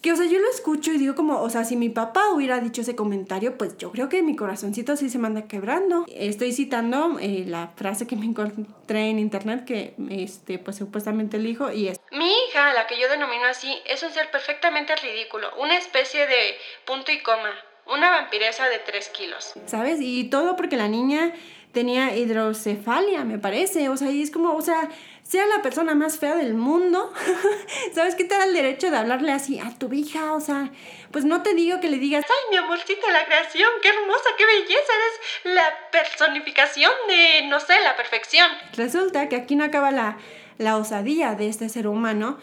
que, 0.00 0.12
o 0.12 0.16
sea, 0.16 0.26
yo 0.26 0.38
lo 0.38 0.48
escucho 0.50 0.92
y 0.92 0.98
digo 0.98 1.14
como, 1.14 1.40
o 1.40 1.50
sea, 1.50 1.64
si 1.64 1.76
mi 1.76 1.90
papá 1.90 2.30
hubiera 2.30 2.60
dicho 2.60 2.80
ese 2.80 2.96
comentario, 2.96 3.58
pues 3.58 3.76
yo 3.76 3.92
creo 3.92 4.08
que 4.08 4.22
mi 4.22 4.34
corazoncito 4.34 4.96
sí 4.96 5.10
se 5.10 5.18
manda 5.18 5.46
quebrando. 5.46 6.06
Estoy 6.08 6.52
citando 6.52 7.18
eh, 7.20 7.44
la 7.46 7.68
frase 7.76 8.06
que 8.06 8.16
me 8.16 8.24
encontré 8.24 9.10
en 9.10 9.18
internet 9.18 9.64
que, 9.64 9.94
este, 10.10 10.58
pues 10.58 10.76
supuestamente 10.76 11.36
el 11.36 11.44
dijo 11.44 11.70
y 11.70 11.88
es... 11.88 12.00
Mi 12.12 12.30
hija, 12.30 12.72
la 12.72 12.86
que 12.86 12.98
yo 12.98 13.08
denomino 13.08 13.44
así, 13.44 13.76
es 13.86 14.02
un 14.02 14.10
ser 14.10 14.30
perfectamente 14.30 14.96
ridículo, 14.96 15.48
una 15.58 15.76
especie 15.76 16.26
de 16.26 16.56
punto 16.86 17.12
y 17.12 17.20
coma, 17.20 17.52
una 17.86 18.10
vampiresa 18.10 18.68
de 18.68 18.78
3 18.78 19.08
kilos. 19.10 19.52
¿Sabes? 19.66 20.00
Y 20.00 20.24
todo 20.30 20.56
porque 20.56 20.76
la 20.76 20.88
niña 20.88 21.34
tenía 21.72 22.16
hidrocefalia, 22.16 23.24
me 23.24 23.38
parece. 23.38 23.88
O 23.88 23.96
sea, 23.96 24.10
y 24.10 24.22
es 24.22 24.30
como, 24.30 24.54
o 24.54 24.62
sea, 24.62 24.88
sea 25.30 25.46
la 25.46 25.62
persona 25.62 25.94
más 25.94 26.18
fea 26.18 26.34
del 26.34 26.54
mundo, 26.54 27.12
¿sabes 27.94 28.16
qué 28.16 28.24
te 28.24 28.34
da 28.36 28.46
el 28.46 28.52
derecho 28.52 28.90
de 28.90 28.96
hablarle 28.96 29.30
así 29.30 29.60
a 29.60 29.70
tu 29.78 29.92
hija? 29.92 30.32
O 30.32 30.40
sea, 30.40 30.72
pues 31.12 31.24
no 31.24 31.42
te 31.42 31.54
digo 31.54 31.78
que 31.78 31.88
le 31.88 31.98
digas, 31.98 32.24
ay, 32.28 32.50
mi 32.50 32.56
amorcito, 32.56 33.08
la 33.12 33.24
creación, 33.24 33.70
qué 33.80 33.90
hermosa, 33.90 34.28
qué 34.36 34.44
belleza, 34.44 34.74
eres 34.74 35.54
la 35.54 35.70
personificación 35.92 36.90
de, 37.06 37.46
no 37.46 37.60
sé, 37.60 37.74
la 37.84 37.94
perfección. 37.96 38.48
Resulta 38.76 39.28
que 39.28 39.36
aquí 39.36 39.54
no 39.54 39.62
acaba 39.62 39.92
la, 39.92 40.18
la 40.58 40.76
osadía 40.76 41.36
de 41.36 41.46
este 41.46 41.68
ser 41.68 41.86
humano, 41.86 42.38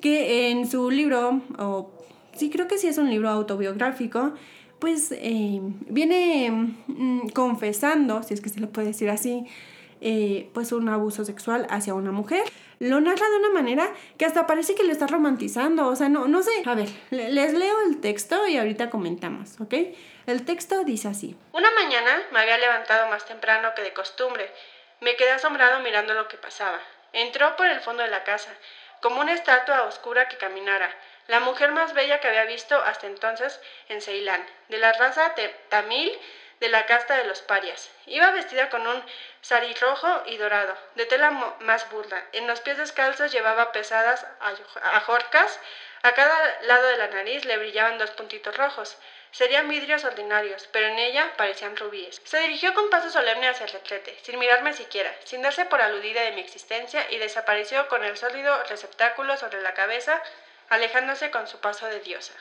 que 0.00 0.50
en 0.50 0.68
su 0.68 0.90
libro, 0.90 1.42
o 1.60 1.92
sí 2.34 2.50
creo 2.50 2.66
que 2.66 2.76
sí 2.76 2.88
es 2.88 2.98
un 2.98 3.08
libro 3.08 3.28
autobiográfico, 3.28 4.34
pues 4.80 5.12
eh, 5.12 5.60
viene 5.88 6.50
mm, 6.88 7.28
confesando, 7.28 8.24
si 8.24 8.34
es 8.34 8.40
que 8.40 8.48
se 8.48 8.58
le 8.58 8.66
puede 8.66 8.88
decir 8.88 9.10
así, 9.10 9.46
eh, 10.02 10.50
pues 10.52 10.72
un 10.72 10.88
abuso 10.88 11.24
sexual 11.24 11.66
hacia 11.70 11.94
una 11.94 12.12
mujer. 12.12 12.44
Lo 12.78 13.00
narra 13.00 13.28
de 13.30 13.36
una 13.36 13.50
manera 13.50 13.92
que 14.18 14.24
hasta 14.24 14.46
parece 14.46 14.74
que 14.74 14.82
lo 14.82 14.92
está 14.92 15.06
romantizando, 15.06 15.86
o 15.86 15.94
sea, 15.94 16.08
no, 16.08 16.26
no 16.26 16.42
sé. 16.42 16.50
A 16.66 16.74
ver, 16.74 16.88
les 17.10 17.54
leo 17.54 17.76
el 17.86 18.00
texto 18.00 18.46
y 18.46 18.56
ahorita 18.58 18.90
comentamos, 18.90 19.60
¿ok? 19.60 19.74
El 20.26 20.44
texto 20.44 20.82
dice 20.84 21.08
así. 21.08 21.36
Una 21.52 21.70
mañana 21.72 22.22
me 22.32 22.40
había 22.40 22.58
levantado 22.58 23.08
más 23.08 23.24
temprano 23.24 23.70
que 23.76 23.82
de 23.82 23.92
costumbre. 23.92 24.50
Me 25.00 25.16
quedé 25.16 25.30
asombrado 25.30 25.80
mirando 25.80 26.14
lo 26.14 26.28
que 26.28 26.36
pasaba. 26.36 26.80
Entró 27.12 27.56
por 27.56 27.66
el 27.66 27.80
fondo 27.80 28.02
de 28.02 28.10
la 28.10 28.24
casa, 28.24 28.50
como 29.00 29.20
una 29.20 29.32
estatua 29.32 29.84
oscura 29.84 30.28
que 30.28 30.36
caminara 30.36 30.90
la 31.28 31.40
mujer 31.40 31.72
más 31.72 31.94
bella 31.94 32.20
que 32.20 32.28
había 32.28 32.44
visto 32.44 32.76
hasta 32.76 33.06
entonces 33.06 33.60
en 33.88 34.00
Ceilán, 34.00 34.44
de 34.68 34.78
la 34.78 34.92
raza 34.92 35.34
tamil 35.68 36.12
de 36.62 36.68
la 36.68 36.86
casta 36.86 37.16
de 37.16 37.24
los 37.24 37.42
parias. 37.42 37.90
Iba 38.06 38.30
vestida 38.30 38.70
con 38.70 38.86
un 38.86 39.04
sari 39.40 39.74
rojo 39.74 40.22
y 40.26 40.36
dorado, 40.36 40.78
de 40.94 41.06
tela 41.06 41.32
más 41.58 41.90
burda. 41.90 42.24
En 42.30 42.46
los 42.46 42.60
pies 42.60 42.78
descalzos 42.78 43.32
llevaba 43.32 43.72
pesadas 43.72 44.24
ajorcas. 44.80 45.58
A 46.04 46.12
cada 46.12 46.62
lado 46.62 46.86
de 46.86 46.98
la 46.98 47.08
nariz 47.08 47.44
le 47.46 47.58
brillaban 47.58 47.98
dos 47.98 48.12
puntitos 48.12 48.56
rojos. 48.56 48.96
Serían 49.32 49.68
vidrios 49.68 50.04
ordinarios, 50.04 50.68
pero 50.70 50.86
en 50.86 51.00
ella 51.00 51.32
parecían 51.36 51.76
rubíes. 51.76 52.20
Se 52.22 52.38
dirigió 52.38 52.74
con 52.74 52.90
paso 52.90 53.10
solemne 53.10 53.48
hacia 53.48 53.66
el 53.66 53.72
retrete, 53.72 54.16
sin 54.22 54.38
mirarme 54.38 54.72
siquiera, 54.72 55.12
sin 55.24 55.42
darse 55.42 55.64
por 55.64 55.82
aludida 55.82 56.22
de 56.22 56.30
mi 56.30 56.42
existencia, 56.42 57.10
y 57.10 57.18
desapareció 57.18 57.88
con 57.88 58.04
el 58.04 58.16
sólido 58.16 58.62
receptáculo 58.68 59.36
sobre 59.36 59.62
la 59.62 59.74
cabeza 59.74 60.22
alejándose 60.68 61.32
con 61.32 61.48
su 61.48 61.58
paso 61.58 61.86
de 61.86 61.98
diosa. 62.00 62.34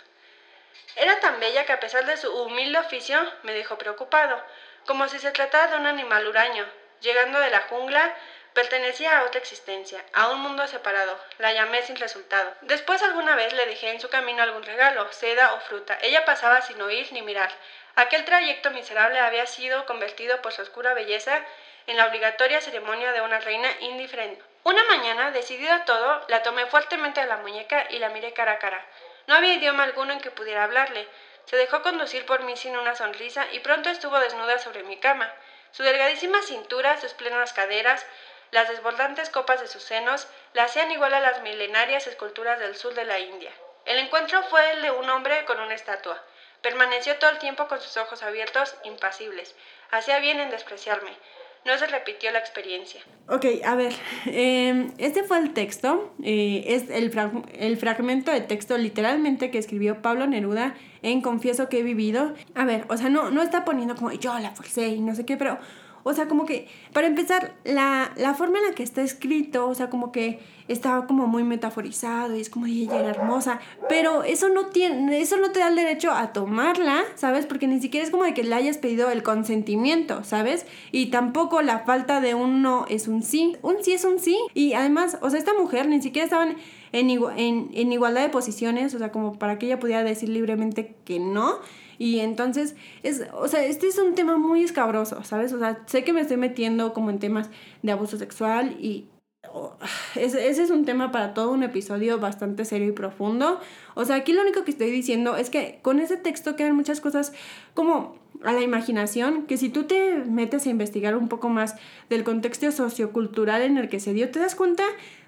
Era 0.96 1.20
tan 1.20 1.40
bella 1.40 1.66
que 1.66 1.74
a 1.74 1.80
pesar 1.80 2.06
de 2.06 2.18
su 2.18 2.32
humilde 2.32 2.78
oficio 2.78 3.20
me 3.44 3.54
dejó 3.54 3.78
preocupado, 3.78 4.44
como 4.86 5.08
si 5.08 5.20
se 5.20 5.32
tratara 5.32 5.68
de 5.72 5.78
un 5.78 5.88
animal 5.88 6.28
huraño. 6.28 6.66
Llegando 7.01 7.40
de 7.40 7.50
la 7.50 7.62
jungla, 7.62 8.13
pertenecía 8.54 9.18
a 9.18 9.24
otra 9.24 9.40
existencia, 9.40 10.04
a 10.13 10.30
un 10.30 10.42
mundo 10.42 10.68
separado. 10.68 11.18
La 11.38 11.54
llamé 11.54 11.82
sin 11.84 11.96
resultado. 11.96 12.54
Después 12.62 13.01
alguna 13.01 13.36
vez 13.36 13.54
le 13.54 13.66
dejé 13.66 13.92
en 13.92 14.01
su 14.01 14.10
camino 14.10 14.44
algún 14.44 14.63
regalo, 14.63 15.12
seda 15.13 15.54
o 15.54 15.60
fruta. 15.62 15.98
Ella 16.01 16.25
pasaba 16.25 16.62
sin 16.62 16.82
oír 16.82 17.12
ni 17.12 17.22
mirar. 17.22 17.51
Aquel 17.96 18.25
trayecto 18.25 18.72
miserable 18.72 19.20
había 19.20 19.46
sido 19.46 19.86
convertido 19.86 20.42
por 20.42 20.51
su 20.51 20.62
oscura 20.62 20.94
belleza 20.94 21.42
en 21.88 21.98
la 21.98 22.08
obligatoria 22.08 22.62
ceremonia 22.62 23.12
de 23.12 23.22
una 23.22 23.40
reina 23.40 23.70
indiferente. 23.80 24.44
Una 24.63 24.84
mañana, 24.86 25.32
decidido 25.32 25.74
a 25.74 25.86
todo, 25.86 26.24
la 26.28 26.44
tomé 26.44 26.66
fuertemente 26.68 27.20
a 27.20 27.25
la 27.25 27.38
muñeca 27.38 27.88
y 27.90 28.00
la 28.00 28.10
miré 28.10 28.34
cara 28.34 28.54
a 28.54 28.60
cara. 28.60 28.86
No 29.28 29.36
había 29.36 29.54
idioma 29.54 29.84
alguno 29.84 30.13
en 30.13 30.22
que 30.22 30.32
pudiera 30.32 30.63
hablarle. 30.63 31.08
Se 31.46 31.58
dejó 31.58 31.82
conducir 31.82 32.25
por 32.25 32.44
mí 32.44 32.56
sin 32.56 32.78
una 32.78 32.96
sonrisa 32.96 33.46
y 33.51 33.60
pronto 33.60 33.90
estuvo 33.90 34.20
desnuda 34.20 34.60
sobre 34.60 34.84
mi 34.84 34.98
cama. 34.98 35.32
Su 35.72 35.84
delgadísima 35.84 36.42
cintura, 36.42 37.00
sus 37.00 37.13
plenas 37.13 37.54
caderas, 37.54 38.06
las 38.51 38.68
desbordantes 38.68 39.30
copas 39.30 39.62
de 39.62 39.68
sus 39.68 39.84
senos, 39.84 40.28
la 40.54 40.63
hacían 40.63 40.92
igual 40.92 41.13
a 41.13 41.22
las 41.22 41.42
milenarias 41.42 42.08
esculturas 42.08 42.60
del 42.60 42.75
sur 42.75 42.94
de 42.94 43.06
la 43.06 43.20
India. 43.20 43.51
El 43.86 43.98
encuentro 43.98 44.44
fue 44.44 44.72
el 44.72 44.82
de 44.82 44.92
un 44.92 45.10
hombre 45.10 45.46
con 45.46 45.60
una 45.60 45.74
estatua. 45.74 46.22
Permaneció 46.62 47.18
todo 47.18 47.32
el 47.32 47.40
tiempo 47.40 47.68
con 47.68 47.82
sus 47.82 47.98
ojos 47.98 48.22
abiertos, 48.22 48.75
impasibles. 48.84 49.56
Hacía 49.90 50.20
bien 50.20 50.40
en 50.40 50.51
despreciarme. 50.51 51.18
No 51.63 51.77
se 51.77 51.86
repitió 51.86 52.32
la 52.32 52.39
experiencia. 52.39 53.01
Ok, 53.27 53.46
a 53.63 53.75
ver, 53.75 53.94
em, 54.25 54.91
este 54.98 55.24
fue 55.24 55.38
el 55.38 55.53
texto, 55.53 56.12
eh, 56.24 56.63
es 56.65 56.89
el, 56.89 57.12
el 57.53 57.77
fragmento 57.77 58.32
de 58.32 58.41
texto 58.41 58.77
literalmente 58.77 59.51
que 59.51 59.60
escribió 59.60 60.01
Pablo 60.01 60.25
Neruda 60.25 60.75
en 61.03 61.22
Confieso 61.22 61.70
que 61.70 61.80
he 61.80 61.84
vivido. 61.84 62.34
A 62.56 62.65
ver, 62.65 62.86
o 62.89 62.98
sea, 62.98 63.10
no, 63.10 63.30
no 63.30 63.44
está 63.44 63.63
poniendo 63.63 63.96
como 63.96 64.12
yo 64.12 64.38
la 64.39 64.51
forcé 64.51 64.88
y 64.88 65.01
no 65.01 65.13
sé 65.13 65.24
qué, 65.25 65.38
pero 65.38 65.60
o 66.03 66.13
sea, 66.13 66.27
como 66.27 66.46
que, 66.46 66.67
para 66.93 67.08
empezar, 67.08 67.53
la, 67.63 68.12
la 68.15 68.34
forma 68.34 68.60
en 68.60 68.65
la 68.65 68.75
que 68.75 68.84
está 68.84 69.01
escrito, 69.01 69.67
o 69.67 69.75
sea, 69.75 69.89
como 69.89 70.12
que 70.12 70.39
estaba 70.67 71.05
como 71.05 71.27
muy 71.27 71.43
metaforizado 71.43 72.36
y 72.36 72.41
es 72.41 72.50
como 72.50 72.65
ella 72.65 73.00
era 73.00 73.10
hermosa, 73.10 73.60
pero 73.89 74.24
eso 74.24 74.50
no 74.50 74.67
tiene, 74.67 75.20
eso 75.20 75.38
no 75.38 75.51
te 75.51 75.60
da 75.60 75.67
el 75.67 75.75
derecho 75.75 76.12
a 76.12 76.34
tomarla, 76.34 77.03
¿sabes? 77.15 77.46
Porque 77.46 77.67
ni 77.67 77.79
siquiera 77.81 78.05
es 78.05 78.12
como 78.12 78.24
de 78.24 78.34
que 78.34 78.43
le 78.43 78.55
hayas 78.55 78.77
pedido 78.77 79.10
el 79.10 79.24
consentimiento, 79.24 80.24
¿sabes? 80.24 80.65
Y 80.91 81.08
tampoco 81.08 81.62
la 81.62 81.79
falta 81.79 82.22
de 82.22 82.36
un 82.36 82.62
no 82.62 82.86
es 82.89 83.08
un 83.08 83.24
sí, 83.24 83.58
un 83.62 83.84
sí 83.84 83.93
es 83.93 84.05
un 84.05 84.20
sí. 84.20 84.38
Y 84.53 84.74
además, 84.74 85.17
o 85.22 85.29
sea, 85.29 85.39
esta 85.39 85.53
mujer 85.53 85.88
ni 85.88 86.01
siquiera 86.01 86.25
estaban 86.25 86.55
en, 86.91 87.10
en, 87.10 87.70
en 87.74 87.91
igualdad 87.91 88.22
de 88.22 88.29
posiciones, 88.29 88.93
o 88.93 89.00
sea, 89.00 89.12
como 89.12 89.38
para 89.38 89.60
que 89.60 89.65
ella 89.65 89.79
pudiera 89.79 90.03
decir 90.03 90.29
libremente 90.29 90.96
que 91.05 91.20
no. 91.20 91.60
Y 92.01 92.20
entonces, 92.22 92.75
es, 93.03 93.27
o 93.31 93.48
sea, 93.48 93.63
este 93.63 93.86
es 93.86 94.00
un 94.00 94.15
tema 94.15 94.36
muy 94.36 94.63
escabroso, 94.63 95.24
¿sabes? 95.24 95.53
O 95.53 95.60
sea, 95.60 95.84
sé 95.86 96.03
que 96.03 96.13
me 96.13 96.22
estoy 96.22 96.36
metiendo 96.36 96.93
como 96.93 97.12
en 97.12 97.20
temas 97.20 97.51
de 97.84 97.91
abuso 97.91 98.17
sexual 98.17 98.75
y 98.79 99.05
oh, 99.53 99.75
ese, 100.15 100.50
ese, 100.50 100.63
es 100.63 100.72
un 100.72 100.84
tema 100.84 101.12
para 101.12 101.36
todo 101.36 101.51
un 101.51 101.62
episodio 101.62 102.17
bastante 102.17 102.65
serio 102.65 102.88
y 102.88 102.91
profundo. 102.91 103.60
O 103.93 104.03
sea, 104.03 104.15
aquí 104.15 104.34
lo 104.34 104.41
único 104.41 104.63
que 104.63 104.72
estoy 104.72 104.89
diciendo 104.89 105.36
es 105.36 105.51
que 105.51 105.77
con 105.84 106.00
ese 106.00 106.17
texto 106.17 106.55
quedan 106.55 106.75
muchas 106.75 107.01
cosas 107.01 107.34
como 107.75 108.15
a 108.43 108.51
la 108.51 108.62
imaginación, 108.62 109.46
que 109.46 109.58
si 109.58 109.70
tú 109.70 109.84
te 109.84 110.24
metes 110.25 110.65
a 110.65 110.72
investigar 110.72 111.15
un 111.15 111.27
poco 111.27 111.50
más 111.50 111.75
del 112.10 112.24
contexto 112.24 112.72
sociocultural 112.72 113.62
en 113.62 113.77
el 113.77 113.89
que 113.89 114.00
se 114.00 114.13
dio, 114.13 114.31
te 114.31 114.39
das 114.39 114.55
cuenta 114.55 114.86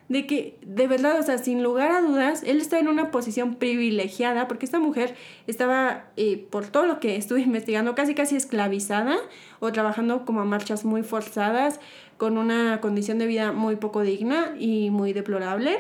de 0.10 0.28
que 0.28 0.58
de 0.66 0.88
verdad, 0.88 1.20
o 1.20 1.24
sea, 1.24 1.38
sin 1.38 1.64
lugar 1.64 1.92
a 1.92 2.02
dudas, 2.02 2.44
él 2.46 2.60
estaba 2.60 2.82
en 2.82 2.88
una 2.88 3.12
posición 3.12 3.56
privilegiada 3.56 4.48
porque 4.48 4.66
esta 4.66 4.80
mujer 4.80 5.16
estaba, 5.48 6.06
eh, 6.18 6.46
por 6.50 6.68
todo 6.68 6.86
lo 6.86 7.00
que 7.00 7.16
estuve 7.16 7.42
investigando, 7.44 7.96
casi 7.96 8.16
casi 8.16 8.36
esclavizada 8.36 9.18
o 9.60 9.72
trabajando 9.72 10.26
como 10.26 10.42
a 10.42 10.46
marchas 10.46 10.86
muy 10.86 11.04
forzadas, 11.04 11.80
con 12.18 12.38
una 12.38 12.80
condición 12.80 13.18
de 13.18 13.28
vida 13.28 13.52
muy 13.52 13.76
poco 13.76 14.02
digna 14.02 14.56
y 14.60 14.90
muy 14.92 15.14
deplorable. 15.14 15.80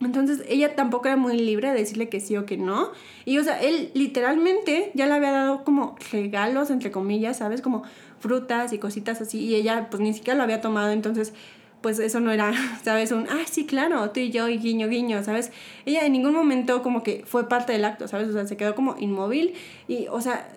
Entonces 0.00 0.42
ella 0.48 0.74
tampoco 0.74 1.08
era 1.08 1.16
muy 1.16 1.38
libre 1.38 1.68
de 1.68 1.78
decirle 1.78 2.08
que 2.08 2.20
sí 2.20 2.36
o 2.36 2.46
que 2.46 2.56
no. 2.56 2.90
Y 3.26 3.36
o 3.38 3.44
sea, 3.44 3.60
él 3.60 3.90
literalmente 3.92 4.90
ya 4.94 5.06
le 5.06 5.12
había 5.12 5.30
dado 5.30 5.62
como 5.62 5.96
regalos, 6.10 6.70
entre 6.70 6.90
comillas, 6.90 7.38
¿sabes? 7.38 7.60
Como 7.60 7.82
frutas 8.18 8.72
y 8.72 8.78
cositas 8.78 9.20
así. 9.20 9.40
Y 9.40 9.54
ella 9.54 9.88
pues 9.90 10.00
ni 10.00 10.14
siquiera 10.14 10.38
lo 10.38 10.42
había 10.42 10.62
tomado. 10.62 10.90
Entonces 10.90 11.34
pues 11.80 11.98
eso 11.98 12.20
no 12.20 12.30
era, 12.32 12.52
¿sabes? 12.84 13.12
Un, 13.12 13.26
ah, 13.28 13.42
sí, 13.50 13.66
claro, 13.66 14.10
tú 14.10 14.20
y 14.20 14.30
yo 14.30 14.48
y 14.48 14.58
guiño, 14.58 14.88
guiño, 14.88 15.22
¿sabes? 15.22 15.50
Ella 15.86 16.04
en 16.06 16.12
ningún 16.12 16.34
momento 16.34 16.82
como 16.82 17.02
que 17.02 17.24
fue 17.26 17.48
parte 17.48 17.72
del 17.72 17.84
acto, 17.84 18.08
¿sabes? 18.08 18.28
O 18.28 18.32
sea, 18.32 18.46
se 18.46 18.56
quedó 18.56 18.74
como 18.74 18.96
inmóvil 18.98 19.54
y, 19.88 20.06
o 20.08 20.20
sea, 20.20 20.48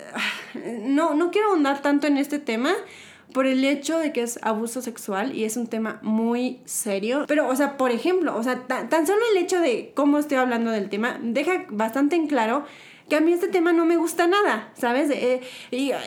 no, 0.84 1.14
no 1.14 1.32
quiero 1.32 1.50
ahondar 1.50 1.82
tanto 1.82 2.08
en 2.08 2.18
este 2.18 2.40
tema 2.40 2.74
por 3.34 3.48
el 3.48 3.66
hecho 3.66 3.98
de 3.98 4.14
que 4.14 4.22
es 4.22 4.40
abuso 4.44 4.82
sexual 4.82 5.36
y 5.36 5.44
es 5.44 5.58
un 5.58 5.68
tema 5.68 6.00
muy 6.04 6.60
serio. 6.66 7.26
Pero, 7.28 7.48
o 7.48 7.56
sea, 7.56 7.78
por 7.78 7.92
ejemplo, 7.92 8.36
o 8.38 8.44
sea, 8.44 8.62
tan 8.68 9.08
solo 9.08 9.22
el 9.32 9.44
hecho 9.44 9.60
de 9.60 9.92
cómo 9.96 10.20
estoy 10.20 10.38
hablando 10.38 10.72
del 10.72 10.90
tema 10.90 11.20
deja 11.22 11.66
bastante 11.70 12.16
en 12.16 12.28
claro 12.28 12.66
que 13.10 13.16
a 13.16 13.22
mí 13.22 13.34
este 13.34 13.48
tema 13.48 13.74
no 13.74 13.86
me 13.86 13.98
gusta 13.98 14.28
nada, 14.28 14.72
¿sabes? 14.76 15.10
Eh, 15.10 15.42
y 15.72 15.92
a 15.92 16.00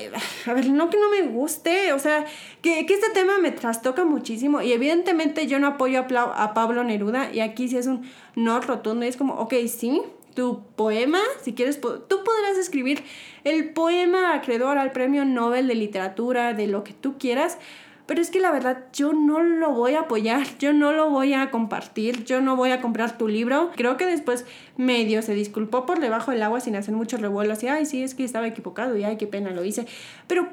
ver, 0.54 0.70
no 0.70 0.90
que 0.90 0.98
no 0.98 1.10
me 1.10 1.22
guste, 1.22 1.92
o 1.92 1.98
sea, 1.98 2.24
que, 2.62 2.86
que, 2.86 2.94
este 2.94 3.10
tema 3.10 3.38
me 3.38 3.50
trastoca 3.50 4.04
muchísimo 4.04 4.62
y 4.62 4.72
evidentemente 4.72 5.46
yo 5.46 5.58
no 5.58 5.66
apoyo 5.68 6.00
a, 6.00 6.42
a 6.42 6.54
Pablo 6.54 6.84
Neruda 6.84 7.32
y 7.32 7.40
aquí 7.40 7.68
sí 7.68 7.76
es 7.76 7.86
un 7.86 8.08
no 8.34 8.60
rotundo 8.60 9.04
y 9.04 9.08
es 9.08 9.16
como, 9.16 9.34
ok, 9.34 9.54
sí, 9.68 10.02
tu 10.36 10.62
poema, 10.76 11.20
si 11.42 11.54
quieres, 11.54 11.80
tú 11.80 12.22
podrás 12.24 12.58
escribir 12.58 13.02
el 13.44 13.70
poema 13.70 14.34
acreedor 14.34 14.76
al 14.78 14.92
premio 14.92 15.24
Nobel 15.24 15.66
de 15.66 15.74
literatura, 15.74 16.52
de 16.52 16.66
lo 16.66 16.84
que 16.84 16.92
tú 16.92 17.16
quieras, 17.18 17.58
pero 18.06 18.20
es 18.20 18.30
que 18.30 18.40
la 18.40 18.52
verdad 18.52 18.84
yo 18.92 19.12
no 19.12 19.42
lo 19.42 19.72
voy 19.72 19.94
a 19.94 20.00
apoyar, 20.00 20.46
yo 20.58 20.72
no 20.72 20.92
lo 20.92 21.10
voy 21.10 21.35
a 21.35 21.50
compartir, 21.50 22.24
yo 22.24 22.40
no 22.40 22.57
voy 22.57 22.70
a 22.70 22.81
comprar 22.81 23.18
tu 23.18 23.28
libro. 23.28 23.70
Creo 23.76 23.96
que 23.96 24.07
después 24.07 24.46
medio 24.76 25.22
se 25.22 25.35
disculpó 25.35 25.87
por 25.87 26.00
debajo 26.00 26.31
del 26.31 26.42
agua 26.42 26.61
sin 26.61 26.76
hacer 26.76 26.94
mucho 26.94 27.16
revuelo, 27.16 27.52
así, 27.52 27.68
ay, 27.68 27.87
sí, 27.87 28.02
es 28.02 28.14
que 28.14 28.24
estaba 28.24 28.46
equivocado 28.46 28.96
y 28.96 29.04
ay, 29.04 29.16
qué 29.16 29.26
pena 29.26 29.50
lo 29.50 29.64
hice. 29.64 29.87
Pero, 30.26 30.48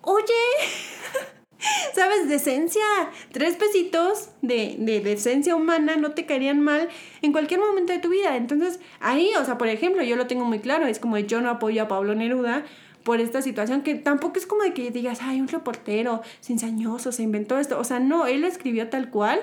oye, 0.00 0.24
¿sabes? 1.94 2.28
Decencia, 2.28 2.82
tres 3.32 3.56
pesitos 3.56 4.30
de, 4.40 4.76
de 4.78 5.00
decencia 5.00 5.54
humana 5.54 5.96
no 5.96 6.12
te 6.12 6.26
caerían 6.26 6.60
mal 6.60 6.88
en 7.20 7.32
cualquier 7.32 7.60
momento 7.60 7.92
de 7.92 7.98
tu 7.98 8.08
vida. 8.08 8.36
Entonces, 8.36 8.80
ahí, 9.00 9.32
o 9.38 9.44
sea, 9.44 9.58
por 9.58 9.68
ejemplo, 9.68 10.02
yo 10.02 10.16
lo 10.16 10.26
tengo 10.26 10.44
muy 10.44 10.60
claro, 10.60 10.86
es 10.86 10.98
como 10.98 11.18
yo 11.18 11.40
no 11.40 11.50
apoyo 11.50 11.82
a 11.82 11.88
Pablo 11.88 12.14
Neruda 12.14 12.64
por 13.04 13.20
esta 13.20 13.42
situación, 13.42 13.82
que 13.82 13.94
tampoco 13.94 14.38
es 14.38 14.46
como 14.46 14.62
de 14.62 14.72
que 14.72 14.90
digas, 14.90 15.20
ay, 15.22 15.40
un 15.40 15.48
reportero 15.48 16.22
cizañoso 16.42 17.12
se 17.12 17.22
inventó 17.22 17.58
esto. 17.58 17.78
O 17.78 17.84
sea, 17.84 18.00
no, 18.00 18.26
él 18.26 18.44
escribió 18.44 18.88
tal 18.88 19.10
cual. 19.10 19.40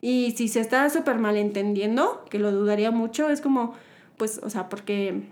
Y 0.00 0.32
si 0.32 0.48
se 0.48 0.60
está 0.60 0.88
súper 0.90 1.18
malentendiendo, 1.18 2.24
que 2.30 2.38
lo 2.38 2.52
dudaría 2.52 2.90
mucho, 2.90 3.28
es 3.30 3.40
como, 3.40 3.74
pues, 4.16 4.40
o 4.42 4.48
sea, 4.50 4.68
porque, 4.68 5.22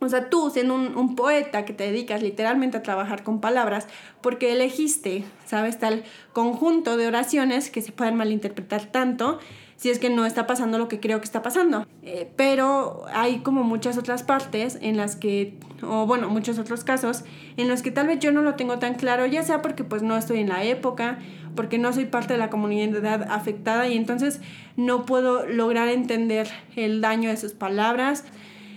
o 0.00 0.08
sea, 0.08 0.30
tú 0.30 0.50
siendo 0.50 0.74
un, 0.74 0.96
un, 0.96 1.14
poeta 1.14 1.64
que 1.64 1.72
te 1.72 1.84
dedicas 1.84 2.22
literalmente 2.22 2.76
a 2.78 2.82
trabajar 2.82 3.22
con 3.22 3.40
palabras, 3.40 3.86
porque 4.20 4.52
elegiste, 4.52 5.24
¿sabes? 5.46 5.78
Tal 5.78 6.04
conjunto 6.32 6.96
de 6.96 7.06
oraciones 7.06 7.70
que 7.70 7.82
se 7.82 7.92
pueden 7.92 8.16
malinterpretar 8.16 8.86
tanto 8.86 9.38
si 9.80 9.88
es 9.88 9.98
que 9.98 10.10
no 10.10 10.26
está 10.26 10.46
pasando 10.46 10.76
lo 10.76 10.88
que 10.88 11.00
creo 11.00 11.20
que 11.20 11.24
está 11.24 11.40
pasando. 11.40 11.86
Eh, 12.02 12.30
pero 12.36 13.06
hay 13.14 13.38
como 13.38 13.62
muchas 13.62 13.96
otras 13.96 14.22
partes 14.22 14.76
en 14.82 14.98
las 14.98 15.16
que, 15.16 15.54
o 15.82 16.04
bueno, 16.04 16.28
muchos 16.28 16.58
otros 16.58 16.84
casos 16.84 17.24
en 17.56 17.66
los 17.70 17.80
que 17.80 17.90
tal 17.90 18.06
vez 18.06 18.18
yo 18.18 18.30
no 18.30 18.42
lo 18.42 18.56
tengo 18.56 18.78
tan 18.78 18.92
claro, 18.92 19.24
ya 19.24 19.42
sea 19.42 19.62
porque 19.62 19.82
pues 19.82 20.02
no 20.02 20.18
estoy 20.18 20.40
en 20.40 20.50
la 20.50 20.64
época, 20.64 21.18
porque 21.56 21.78
no 21.78 21.94
soy 21.94 22.04
parte 22.04 22.34
de 22.34 22.38
la 22.38 22.50
comunidad 22.50 23.22
afectada 23.30 23.88
y 23.88 23.96
entonces 23.96 24.42
no 24.76 25.06
puedo 25.06 25.46
lograr 25.46 25.88
entender 25.88 26.50
el 26.76 27.00
daño 27.00 27.30
de 27.30 27.38
sus 27.38 27.54
palabras. 27.54 28.26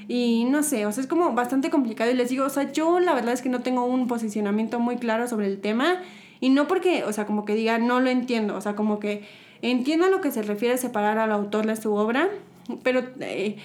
Y 0.08 0.46
no 0.46 0.63
sé, 0.63 0.86
o 0.86 0.92
sea, 0.94 1.02
es 1.02 1.08
como 1.08 1.34
bastante 1.34 1.70
complicado 1.70 2.12
y 2.12 2.13
les 2.13 2.30
digo, 2.30 2.46
o 2.46 2.50
sea, 2.50 2.72
yo 2.72 3.02
la 3.02 3.13
verdad 3.13 3.34
es 3.34 3.42
que 3.42 3.50
no 3.50 3.60
tengo 3.60 3.86
un 3.86 4.08
posicionamiento 4.08 4.80
muy 4.80 4.96
claro 4.96 5.28
sobre 5.28 5.48
el 5.48 5.60
tema 5.60 5.98
y 6.39 6.50
no 6.50 6.66
porque, 6.70 7.04
o 7.04 7.12
sea, 7.12 7.26
como 7.26 7.44
que 7.44 7.56
diga, 7.56 7.78
no 7.78 8.00
lo 8.00 8.10
entiendo, 8.10 8.56
o 8.56 8.62
sea, 8.62 8.76
como 8.76 9.00
que 9.00 9.24
Entiendo 9.63 10.08
a 10.08 10.10
lo 10.10 10.19
que 10.19 10.30
se 10.30 10.41
refiere 10.41 10.76
a 10.76 10.78
separar 10.78 11.17
al 11.17 11.32
autor 11.32 11.65
de 11.65 11.78
su 11.78 11.93
obra, 11.93 12.28
pero, 12.84 13.02
eh, 13.21 13.56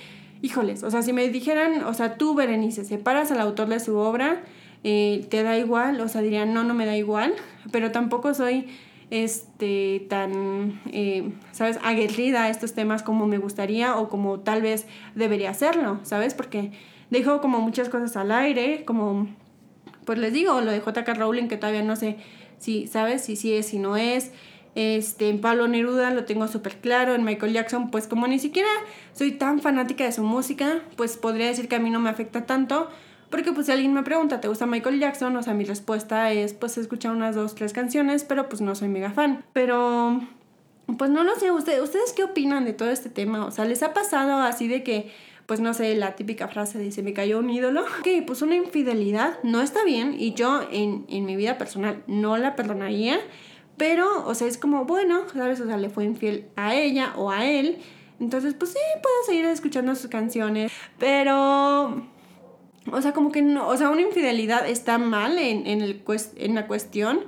híjoles, 0.42 0.84
o 0.84 0.92
sea, 0.92 1.02
si 1.02 1.12
me 1.12 1.28
dijeran, 1.28 1.82
o 1.82 1.92
sea, 1.92 2.14
tú, 2.14 2.36
Berenice, 2.36 2.84
separas 2.84 3.32
al 3.32 3.40
autor 3.40 3.66
de 3.68 3.80
su 3.80 3.96
obra, 3.96 4.40
eh, 4.84 5.26
te 5.28 5.42
da 5.42 5.58
igual, 5.58 6.00
o 6.00 6.06
sea, 6.06 6.22
dirían, 6.22 6.54
no, 6.54 6.62
no 6.62 6.72
me 6.72 6.86
da 6.86 6.96
igual, 6.96 7.34
pero 7.72 7.90
tampoco 7.90 8.32
soy 8.32 8.66
este 9.10 10.06
tan 10.08 10.80
eh, 10.92 11.32
sabes 11.52 11.78
aguerrida 11.82 12.44
a 12.44 12.50
estos 12.50 12.74
temas 12.74 13.02
como 13.02 13.26
me 13.26 13.38
gustaría 13.38 13.96
o 13.96 14.08
como 14.08 14.40
tal 14.40 14.60
vez 14.60 14.86
debería 15.14 15.48
hacerlo 15.48 15.98
sabes 16.02 16.34
porque 16.34 16.72
dejo 17.08 17.40
como 17.40 17.58
muchas 17.60 17.88
cosas 17.88 18.18
al 18.18 18.30
aire 18.32 18.84
como 18.84 19.26
pues 20.04 20.18
les 20.18 20.34
digo 20.34 20.60
lo 20.60 20.70
de 20.70 20.80
JK 20.80 21.08
Rowling 21.16 21.48
que 21.48 21.56
todavía 21.56 21.82
no 21.82 21.96
sé 21.96 22.18
si 22.58 22.86
sabes 22.86 23.24
si 23.24 23.36
sí 23.36 23.54
es 23.54 23.68
si 23.68 23.78
no 23.78 23.96
es 23.96 24.30
este, 24.78 25.28
en 25.28 25.40
Pablo 25.40 25.66
Neruda 25.66 26.12
lo 26.12 26.24
tengo 26.24 26.46
súper 26.46 26.76
claro, 26.76 27.16
en 27.16 27.24
Michael 27.24 27.52
Jackson, 27.52 27.90
pues 27.90 28.06
como 28.06 28.28
ni 28.28 28.38
siquiera 28.38 28.68
soy 29.12 29.32
tan 29.32 29.60
fanática 29.60 30.04
de 30.04 30.12
su 30.12 30.22
música, 30.22 30.82
pues 30.96 31.16
podría 31.16 31.48
decir 31.48 31.66
que 31.66 31.74
a 31.74 31.80
mí 31.80 31.90
no 31.90 31.98
me 31.98 32.10
afecta 32.10 32.46
tanto, 32.46 32.88
porque 33.28 33.52
pues 33.52 33.66
si 33.66 33.72
alguien 33.72 33.92
me 33.92 34.04
pregunta, 34.04 34.40
¿te 34.40 34.46
gusta 34.46 34.66
Michael 34.66 35.00
Jackson? 35.00 35.36
O 35.36 35.42
sea, 35.42 35.52
mi 35.52 35.64
respuesta 35.64 36.30
es, 36.30 36.54
pues 36.54 36.78
he 36.78 36.80
escuchado 36.80 37.16
unas 37.16 37.34
dos, 37.34 37.56
tres 37.56 37.72
canciones, 37.72 38.22
pero 38.22 38.48
pues 38.48 38.60
no 38.60 38.76
soy 38.76 38.86
mega 38.86 39.10
fan. 39.10 39.44
Pero, 39.52 40.20
pues 40.96 41.10
no 41.10 41.24
lo 41.24 41.34
sé, 41.34 41.50
¿ustedes, 41.50 41.82
¿ustedes 41.82 42.12
qué 42.12 42.22
opinan 42.22 42.64
de 42.64 42.72
todo 42.72 42.88
este 42.88 43.10
tema? 43.10 43.46
O 43.46 43.50
sea, 43.50 43.64
¿les 43.64 43.82
ha 43.82 43.92
pasado 43.92 44.40
así 44.42 44.68
de 44.68 44.84
que 44.84 45.10
pues 45.46 45.60
no 45.60 45.72
sé, 45.72 45.96
la 45.96 46.14
típica 46.14 46.46
frase 46.46 46.78
de 46.78 46.92
se 46.92 47.02
me 47.02 47.14
cayó 47.14 47.38
un 47.38 47.48
ídolo. 47.48 47.80
Ok, 48.00 48.08
pues 48.26 48.42
una 48.42 48.54
infidelidad 48.54 49.38
no 49.42 49.62
está 49.62 49.82
bien 49.82 50.14
y 50.16 50.34
yo 50.34 50.60
en, 50.70 51.06
en 51.08 51.24
mi 51.24 51.36
vida 51.36 51.56
personal 51.56 52.04
no 52.06 52.36
la 52.36 52.54
perdonaría. 52.54 53.18
Pero, 53.78 54.26
o 54.26 54.34
sea, 54.34 54.46
es 54.48 54.58
como, 54.58 54.84
bueno, 54.84 55.22
¿sabes? 55.32 55.60
O 55.60 55.66
sea, 55.66 55.76
le 55.76 55.88
fue 55.88 56.04
infiel 56.04 56.46
a 56.56 56.74
ella 56.74 57.14
o 57.16 57.30
a 57.30 57.46
él. 57.46 57.78
Entonces, 58.20 58.54
pues 58.54 58.72
sí, 58.72 58.78
puedo 59.02 59.14
seguir 59.26 59.44
escuchando 59.46 59.94
sus 59.94 60.10
canciones. 60.10 60.72
Pero, 60.98 62.02
o 62.90 63.02
sea, 63.02 63.12
como 63.12 63.30
que 63.30 63.42
no, 63.42 63.68
o 63.68 63.76
sea, 63.76 63.90
una 63.90 64.02
infidelidad 64.02 64.68
está 64.68 64.98
mal 64.98 65.38
en, 65.38 65.66
en, 65.66 65.80
el, 65.80 66.02
en 66.36 66.54
la 66.54 66.66
cuestión. 66.66 67.20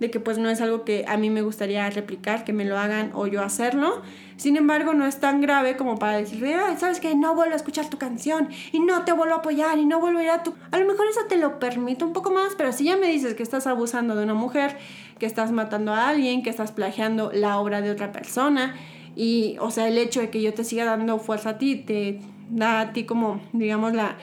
de 0.00 0.10
que 0.10 0.20
pues 0.20 0.38
no 0.38 0.48
es 0.48 0.60
algo 0.60 0.84
que 0.84 1.04
a 1.08 1.16
mí 1.16 1.28
me 1.28 1.42
gustaría 1.42 1.88
replicar, 1.90 2.44
que 2.44 2.52
me 2.52 2.64
lo 2.64 2.78
hagan 2.78 3.10
o 3.14 3.26
yo 3.26 3.42
hacerlo. 3.42 4.02
Sin 4.38 4.56
embargo, 4.56 4.94
no 4.94 5.04
es 5.04 5.18
tan 5.18 5.40
grave 5.40 5.76
como 5.76 5.98
para 5.98 6.16
decir, 6.16 6.42
¿sabes 6.78 7.00
qué? 7.00 7.14
No 7.16 7.34
vuelvo 7.34 7.54
a 7.54 7.56
escuchar 7.56 7.90
tu 7.90 7.98
canción 7.98 8.48
y 8.70 8.78
no 8.78 9.04
te 9.04 9.12
vuelvo 9.12 9.34
a 9.34 9.38
apoyar 9.38 9.78
y 9.78 9.84
no 9.84 9.98
vuelvo 9.98 10.20
a 10.20 10.22
ir 10.22 10.30
a 10.30 10.44
tu... 10.44 10.54
A 10.70 10.78
lo 10.78 10.86
mejor 10.86 11.06
eso 11.08 11.22
te 11.28 11.36
lo 11.36 11.58
permite 11.58 12.04
un 12.04 12.12
poco 12.12 12.30
más, 12.30 12.54
pero 12.56 12.72
si 12.72 12.84
ya 12.84 12.96
me 12.96 13.08
dices 13.08 13.34
que 13.34 13.42
estás 13.42 13.66
abusando 13.66 14.14
de 14.14 14.22
una 14.22 14.34
mujer, 14.34 14.78
que 15.18 15.26
estás 15.26 15.50
matando 15.50 15.92
a 15.92 16.08
alguien, 16.08 16.44
que 16.44 16.50
estás 16.50 16.70
plagiando 16.70 17.32
la 17.34 17.58
obra 17.58 17.80
de 17.80 17.90
otra 17.90 18.12
persona, 18.12 18.76
y, 19.16 19.56
o 19.60 19.72
sea, 19.72 19.88
el 19.88 19.98
hecho 19.98 20.20
de 20.20 20.30
que 20.30 20.40
yo 20.40 20.54
te 20.54 20.62
siga 20.62 20.84
dando 20.84 21.18
fuerza 21.18 21.50
a 21.50 21.58
ti, 21.58 21.74
te 21.74 22.20
da 22.48 22.78
a 22.78 22.92
ti 22.92 23.04
como, 23.04 23.40
digamos, 23.52 23.92
la 23.92 24.16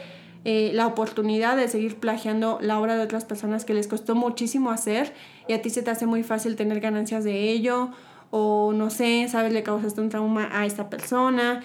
eh, 0.47 0.69
la 0.75 0.85
oportunidad 0.85 1.57
de 1.57 1.67
seguir 1.67 1.95
plagiando 1.95 2.59
la 2.61 2.79
obra 2.79 2.95
de 2.95 3.03
otras 3.03 3.25
personas 3.25 3.65
que 3.65 3.73
les 3.73 3.87
costó 3.87 4.13
muchísimo 4.13 4.69
hacer 4.69 5.11
y 5.47 5.53
a 5.53 5.61
ti 5.63 5.71
se 5.71 5.81
te 5.81 5.89
hace 5.89 6.05
muy 6.05 6.21
fácil 6.21 6.55
tener 6.55 6.81
ganancias 6.81 7.23
de 7.23 7.49
ello 7.49 7.89
o 8.37 8.73
no 8.73 8.89
sé, 8.89 9.29
sabes, 9.29 9.53
le 9.53 9.63
causaste 9.63 10.01
un 10.01 10.09
trauma 10.09 10.49
a 10.51 10.65
esta 10.65 10.89
persona. 10.89 11.63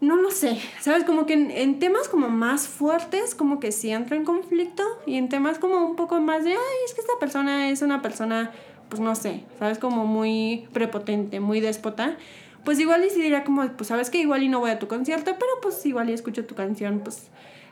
No 0.00 0.16
lo 0.16 0.30
sé, 0.30 0.58
sabes, 0.80 1.04
como 1.04 1.26
que 1.26 1.34
en, 1.34 1.78
temas 1.78 2.08
como 2.08 2.30
más 2.30 2.66
fuertes, 2.66 3.34
como 3.34 3.60
que 3.60 3.72
sí 3.72 3.90
entro 3.90 4.16
en 4.16 4.24
conflicto 4.24 4.82
y 5.04 5.16
en 5.16 5.28
temas 5.28 5.58
como 5.58 5.84
un 5.84 5.94
poco 5.94 6.18
más 6.18 6.44
de, 6.44 6.52
ay, 6.52 6.78
es 6.86 6.94
que 6.94 7.02
esta 7.02 7.18
persona 7.20 7.68
es 7.68 7.82
una 7.82 8.00
persona, 8.00 8.52
pues 8.88 9.00
no 9.00 9.14
sé, 9.14 9.44
sabes, 9.58 9.78
como 9.78 10.06
muy 10.06 10.66
prepotente, 10.72 11.40
muy 11.40 11.60
déspota. 11.60 12.16
Pues 12.64 12.80
igual 12.80 13.04
y 13.04 13.10
si 13.10 13.30
como, 13.44 13.68
pues 13.76 13.88
sabes 13.88 14.08
que 14.08 14.16
igual 14.16 14.44
y 14.44 14.48
no 14.48 14.60
voy 14.60 14.70
a 14.70 14.78
tu 14.78 14.88
concierto, 14.88 15.32
pero 15.38 15.52
pues 15.60 15.84
igual 15.84 16.08
y 16.08 16.14
escucho 16.14 16.46
tu 16.46 16.54
canción, 16.54 17.00
pues 17.00 17.28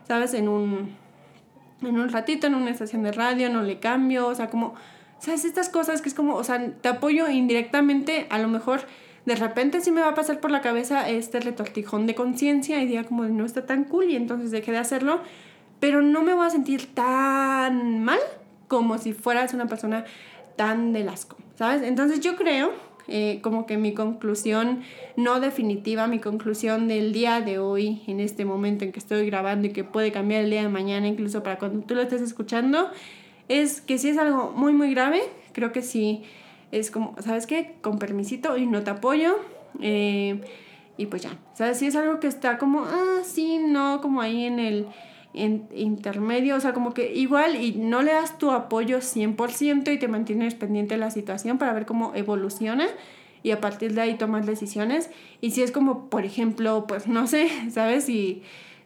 ¿sabes? 0.06 0.34
En 0.34 0.50
un, 0.50 0.94
en 1.80 1.98
un 1.98 2.10
ratito, 2.10 2.48
en 2.48 2.54
una 2.54 2.70
estación 2.70 3.02
de 3.02 3.12
radio, 3.12 3.48
no 3.48 3.62
le 3.62 3.78
cambio, 3.78 4.26
o 4.26 4.34
sea, 4.34 4.50
como, 4.50 4.74
¿sabes? 5.24 5.44
Estas 5.44 5.68
cosas 5.68 6.02
que 6.02 6.08
es 6.08 6.14
como, 6.14 6.34
o 6.34 6.44
sea, 6.44 6.72
te 6.80 6.88
apoyo 6.88 7.28
indirectamente, 7.30 8.26
a 8.28 8.38
lo 8.38 8.48
mejor 8.48 8.82
de 9.24 9.36
repente 9.36 9.80
sí 9.80 9.90
me 9.90 10.02
va 10.02 10.08
a 10.08 10.14
pasar 10.14 10.38
por 10.38 10.50
la 10.50 10.60
cabeza 10.60 11.08
este 11.08 11.40
retortijón 11.40 12.06
de 12.06 12.14
conciencia 12.14 12.82
y 12.82 12.86
diga 12.86 13.04
como 13.04 13.24
no 13.24 13.46
está 13.46 13.64
tan 13.64 13.84
cool 13.84 14.10
y 14.10 14.16
entonces 14.16 14.50
dejé 14.50 14.72
de 14.72 14.78
hacerlo, 14.78 15.20
pero 15.80 16.02
no 16.02 16.22
me 16.22 16.34
voy 16.34 16.46
a 16.46 16.50
sentir 16.50 16.94
tan 16.94 18.04
mal 18.04 18.18
como 18.68 18.98
si 18.98 19.14
fueras 19.14 19.54
una 19.54 19.66
persona 19.66 20.04
tan 20.56 20.92
de 20.92 21.08
asco, 21.08 21.36
¿sabes? 21.56 21.82
Entonces 21.82 22.20
yo 22.20 22.36
creo 22.36 22.72
eh, 23.08 23.40
como 23.42 23.64
que 23.64 23.78
mi 23.78 23.94
conclusión 23.94 24.82
no 25.16 25.40
definitiva, 25.40 26.06
mi 26.06 26.18
conclusión 26.18 26.86
del 26.86 27.14
día 27.14 27.40
de 27.40 27.58
hoy, 27.58 28.02
en 28.06 28.20
este 28.20 28.44
momento 28.44 28.84
en 28.84 28.92
que 28.92 28.98
estoy 28.98 29.24
grabando 29.26 29.68
y 29.68 29.70
que 29.70 29.84
puede 29.84 30.12
cambiar 30.12 30.44
el 30.44 30.50
día 30.50 30.62
de 30.62 30.68
mañana, 30.68 31.08
incluso 31.08 31.42
para 31.42 31.58
cuando 31.58 31.86
tú 31.86 31.94
lo 31.94 32.02
estés 32.02 32.20
escuchando, 32.20 32.90
es 33.48 33.80
que 33.80 33.98
si 33.98 34.08
es 34.08 34.18
algo 34.18 34.52
muy, 34.56 34.72
muy 34.72 34.90
grave, 34.90 35.22
creo 35.52 35.72
que 35.72 35.82
sí 35.82 36.22
es 36.72 36.90
como, 36.90 37.14
¿sabes 37.20 37.46
qué? 37.46 37.74
Con 37.80 37.98
permisito 37.98 38.56
y 38.56 38.66
no 38.66 38.82
te 38.82 38.90
apoyo. 38.90 39.36
Eh, 39.80 40.40
y 40.96 41.06
pues 41.06 41.22
ya, 41.22 41.38
¿sabes? 41.54 41.78
Si 41.78 41.86
es 41.86 41.96
algo 41.96 42.20
que 42.20 42.26
está 42.26 42.58
como, 42.58 42.84
ah, 42.84 43.22
sí, 43.24 43.58
no, 43.58 44.00
como 44.00 44.20
ahí 44.20 44.44
en 44.44 44.58
el 44.58 44.86
en 45.34 45.68
intermedio, 45.74 46.54
o 46.54 46.60
sea, 46.60 46.72
como 46.72 46.94
que 46.94 47.12
igual 47.12 47.60
y 47.60 47.72
no 47.72 48.02
le 48.02 48.12
das 48.12 48.38
tu 48.38 48.52
apoyo 48.52 48.98
100% 48.98 49.92
y 49.92 49.98
te 49.98 50.06
mantienes 50.06 50.54
pendiente 50.54 50.94
de 50.94 51.00
la 51.00 51.10
situación 51.10 51.58
para 51.58 51.72
ver 51.72 51.86
cómo 51.86 52.12
evoluciona 52.14 52.86
y 53.42 53.50
a 53.50 53.60
partir 53.60 53.94
de 53.94 54.00
ahí 54.00 54.14
tomas 54.14 54.46
decisiones. 54.46 55.10
Y 55.40 55.50
si 55.50 55.62
es 55.62 55.72
como, 55.72 56.08
por 56.08 56.24
ejemplo, 56.24 56.86
pues 56.86 57.08
no 57.08 57.26
sé, 57.26 57.48
¿sabes? 57.70 58.04
Si, 58.04 58.42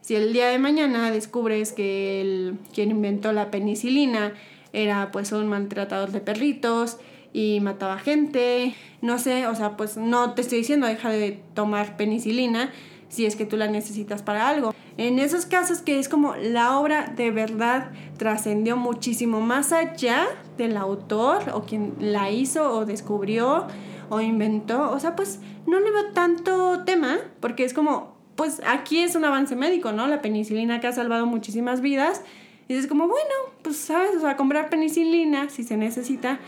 si 0.09 0.15
el 0.15 0.33
día 0.33 0.47
de 0.47 0.57
mañana 0.57 1.11
descubres 1.11 1.71
que 1.71 2.19
el, 2.19 2.57
quien 2.73 2.89
inventó 2.89 3.31
la 3.31 3.51
penicilina 3.51 4.33
era 4.73 5.11
pues 5.11 5.31
un 5.33 5.47
maltratador 5.47 6.09
de 6.09 6.19
perritos 6.19 6.97
y 7.31 7.59
mataba 7.59 7.99
gente, 7.99 8.73
no 9.03 9.19
sé, 9.19 9.45
o 9.45 9.53
sea, 9.53 9.77
pues 9.77 9.97
no 9.97 10.33
te 10.33 10.41
estoy 10.41 10.57
diciendo 10.57 10.87
deja 10.87 11.11
de 11.11 11.39
tomar 11.53 11.95
penicilina 11.95 12.71
si 13.07 13.27
es 13.27 13.35
que 13.35 13.45
tú 13.45 13.55
la 13.55 13.67
necesitas 13.67 14.23
para 14.23 14.49
algo. 14.49 14.73
En 14.97 15.19
esos 15.19 15.45
casos 15.45 15.83
que 15.83 15.99
es 15.99 16.09
como 16.09 16.35
la 16.35 16.79
obra 16.79 17.13
de 17.15 17.29
verdad 17.29 17.91
trascendió 18.17 18.77
muchísimo 18.77 19.41
más 19.41 19.71
allá 19.71 20.25
del 20.57 20.75
autor 20.77 21.51
o 21.53 21.65
quien 21.65 21.93
la 21.99 22.31
hizo 22.31 22.73
o 22.73 22.83
descubrió 22.83 23.67
o 24.09 24.21
inventó, 24.21 24.89
o 24.89 24.99
sea, 24.99 25.15
pues 25.15 25.39
no 25.67 25.79
le 25.79 25.91
veo 25.91 26.13
tanto 26.13 26.83
tema 26.83 27.19
porque 27.41 27.63
es 27.63 27.75
como, 27.75 28.18
pues 28.39 28.61
aquí 28.65 28.99
es 28.99 29.15
un 29.15 29.25
avance 29.25 29.57
médico, 29.57 29.91
¿no? 29.91 30.07
La 30.07 30.21
penicilina 30.21 30.79
que 30.79 30.87
ha 30.87 30.93
salvado 30.93 31.25
muchísimas 31.25 31.81
vidas. 31.81 32.21
Y 32.69 32.75
es 32.75 32.87
como, 32.87 33.09
bueno, 33.09 33.33
pues 33.63 33.75
sabes, 33.75 34.15
o 34.15 34.21
sea, 34.21 34.37
comprar 34.37 34.69
penicilina 34.69 35.49
si 35.49 35.65
se 35.65 35.75
necesita 35.75 36.39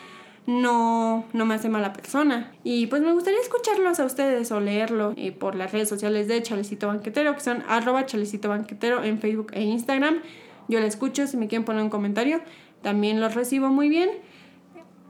no, 0.47 1.25
no 1.33 1.45
me 1.45 1.55
hace 1.55 1.67
mala 1.67 1.91
persona. 1.91 2.53
Y 2.63 2.87
pues 2.87 3.01
me 3.01 3.11
gustaría 3.11 3.41
escucharlos 3.41 3.99
a 3.99 4.05
ustedes 4.05 4.49
o 4.53 4.61
leerlo 4.61 5.13
eh, 5.17 5.33
por 5.33 5.55
las 5.55 5.73
redes 5.73 5.89
sociales 5.89 6.29
de 6.29 6.41
Chalecito 6.41 6.87
Banquetero, 6.87 7.35
que 7.35 7.41
son 7.41 7.61
arroba 7.67 8.05
Chalecito 8.05 8.47
Banquetero 8.47 9.03
en 9.03 9.19
Facebook 9.19 9.51
e 9.51 9.61
Instagram. 9.63 10.21
Yo 10.69 10.79
la 10.79 10.85
escucho, 10.85 11.27
si 11.27 11.35
me 11.35 11.49
quieren 11.49 11.65
poner 11.65 11.83
un 11.83 11.89
comentario, 11.89 12.39
también 12.81 13.19
los 13.19 13.35
recibo 13.35 13.67
muy 13.67 13.89
bien. 13.89 14.11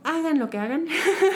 Hagan 0.04 0.40
lo 0.40 0.50
que 0.50 0.58
hagan. 0.58 0.86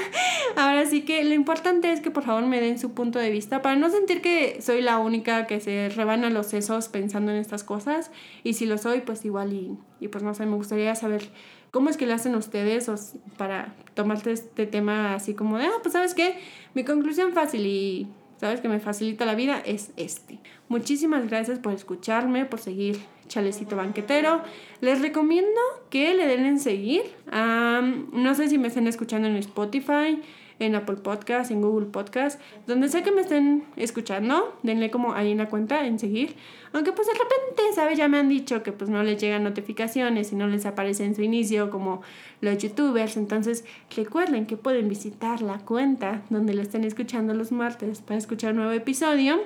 Ahora 0.55 0.85
sí 0.85 1.01
que 1.03 1.23
lo 1.23 1.33
importante 1.33 1.91
es 1.91 2.01
que 2.01 2.11
por 2.11 2.23
favor 2.23 2.45
me 2.45 2.61
den 2.61 2.79
su 2.79 2.93
punto 2.93 3.19
de 3.19 3.29
vista 3.29 3.61
para 3.61 3.75
no 3.75 3.89
sentir 3.89 4.21
que 4.21 4.61
soy 4.61 4.81
la 4.81 4.97
única 4.97 5.45
que 5.45 5.59
se 5.59 5.89
rebana 5.89 6.29
los 6.29 6.47
sesos 6.47 6.87
pensando 6.87 7.31
en 7.31 7.37
estas 7.37 7.63
cosas. 7.63 8.11
Y 8.43 8.53
si 8.53 8.65
lo 8.65 8.77
soy, 8.77 9.01
pues 9.01 9.23
igual 9.25 9.53
y, 9.53 9.77
y 9.99 10.07
pues 10.07 10.23
no 10.23 10.33
sé, 10.33 10.45
me 10.45 10.55
gustaría 10.55 10.95
saber 10.95 11.29
¿Cómo 11.75 11.89
es 11.89 11.97
que 11.97 12.07
le 12.07 12.13
hacen 12.13 12.35
ustedes 12.35 12.89
para 13.35 13.75
tomarte 13.95 14.31
este 14.31 14.65
tema 14.65 15.13
así 15.13 15.33
como 15.33 15.57
de, 15.57 15.65
ah, 15.65 15.79
pues 15.81 15.91
sabes 15.91 16.13
qué, 16.13 16.37
mi 16.73 16.85
conclusión 16.85 17.33
fácil 17.33 17.65
y 17.65 18.07
sabes 18.37 18.61
que 18.61 18.67
me 18.67 18.79
facilita 18.79 19.25
la 19.25 19.35
vida 19.35 19.61
es 19.65 19.91
este. 19.97 20.39
Muchísimas 20.67 21.27
gracias 21.27 21.59
por 21.59 21.73
escucharme, 21.73 22.45
por 22.45 22.59
seguir 22.59 22.99
Chalecito 23.27 23.75
Banquetero. 23.75 24.41
Les 24.81 25.01
recomiendo 25.01 25.59
que 25.89 26.13
le 26.13 26.27
den 26.27 26.45
en 26.45 26.59
seguir. 26.59 27.03
no 27.31 28.35
sé 28.35 28.49
si 28.49 28.57
me 28.57 28.67
estén 28.67 28.87
escuchando 28.87 29.27
en 29.27 29.35
Spotify 29.37 30.21
en 30.59 30.75
Apple 30.75 30.97
Podcast, 30.97 31.51
en 31.51 31.61
Google 31.61 31.87
Podcast, 31.87 32.39
donde 32.67 32.89
sé 32.89 33.03
que 33.03 33.11
me 33.11 33.21
estén 33.21 33.65
escuchando, 33.75 34.57
denle 34.63 34.89
como 34.89 35.13
ahí 35.13 35.33
una 35.33 35.47
cuenta 35.49 35.85
en 35.85 35.99
seguir. 35.99 36.35
Aunque 36.73 36.91
pues 36.91 37.07
de 37.07 37.13
repente, 37.13 37.63
¿sabes? 37.73 37.97
Ya 37.97 38.07
me 38.07 38.17
han 38.17 38.29
dicho 38.29 38.63
que 38.63 38.71
pues 38.71 38.89
no 38.89 39.03
les 39.03 39.21
llegan 39.21 39.43
notificaciones 39.43 40.31
y 40.31 40.35
no 40.35 40.47
les 40.47 40.65
aparece 40.65 41.05
en 41.05 41.15
su 41.15 41.21
inicio 41.21 41.69
como 41.69 42.01
los 42.41 42.57
youtubers. 42.57 43.17
Entonces 43.17 43.65
recuerden 43.95 44.45
que 44.45 44.57
pueden 44.57 44.89
visitar 44.89 45.41
la 45.41 45.59
cuenta 45.59 46.23
donde 46.29 46.53
lo 46.53 46.61
estén 46.61 46.83
escuchando 46.83 47.33
los 47.33 47.51
martes 47.51 48.01
para 48.01 48.17
escuchar 48.17 48.51
un 48.51 48.57
nuevo 48.57 48.71
episodio. 48.71 49.41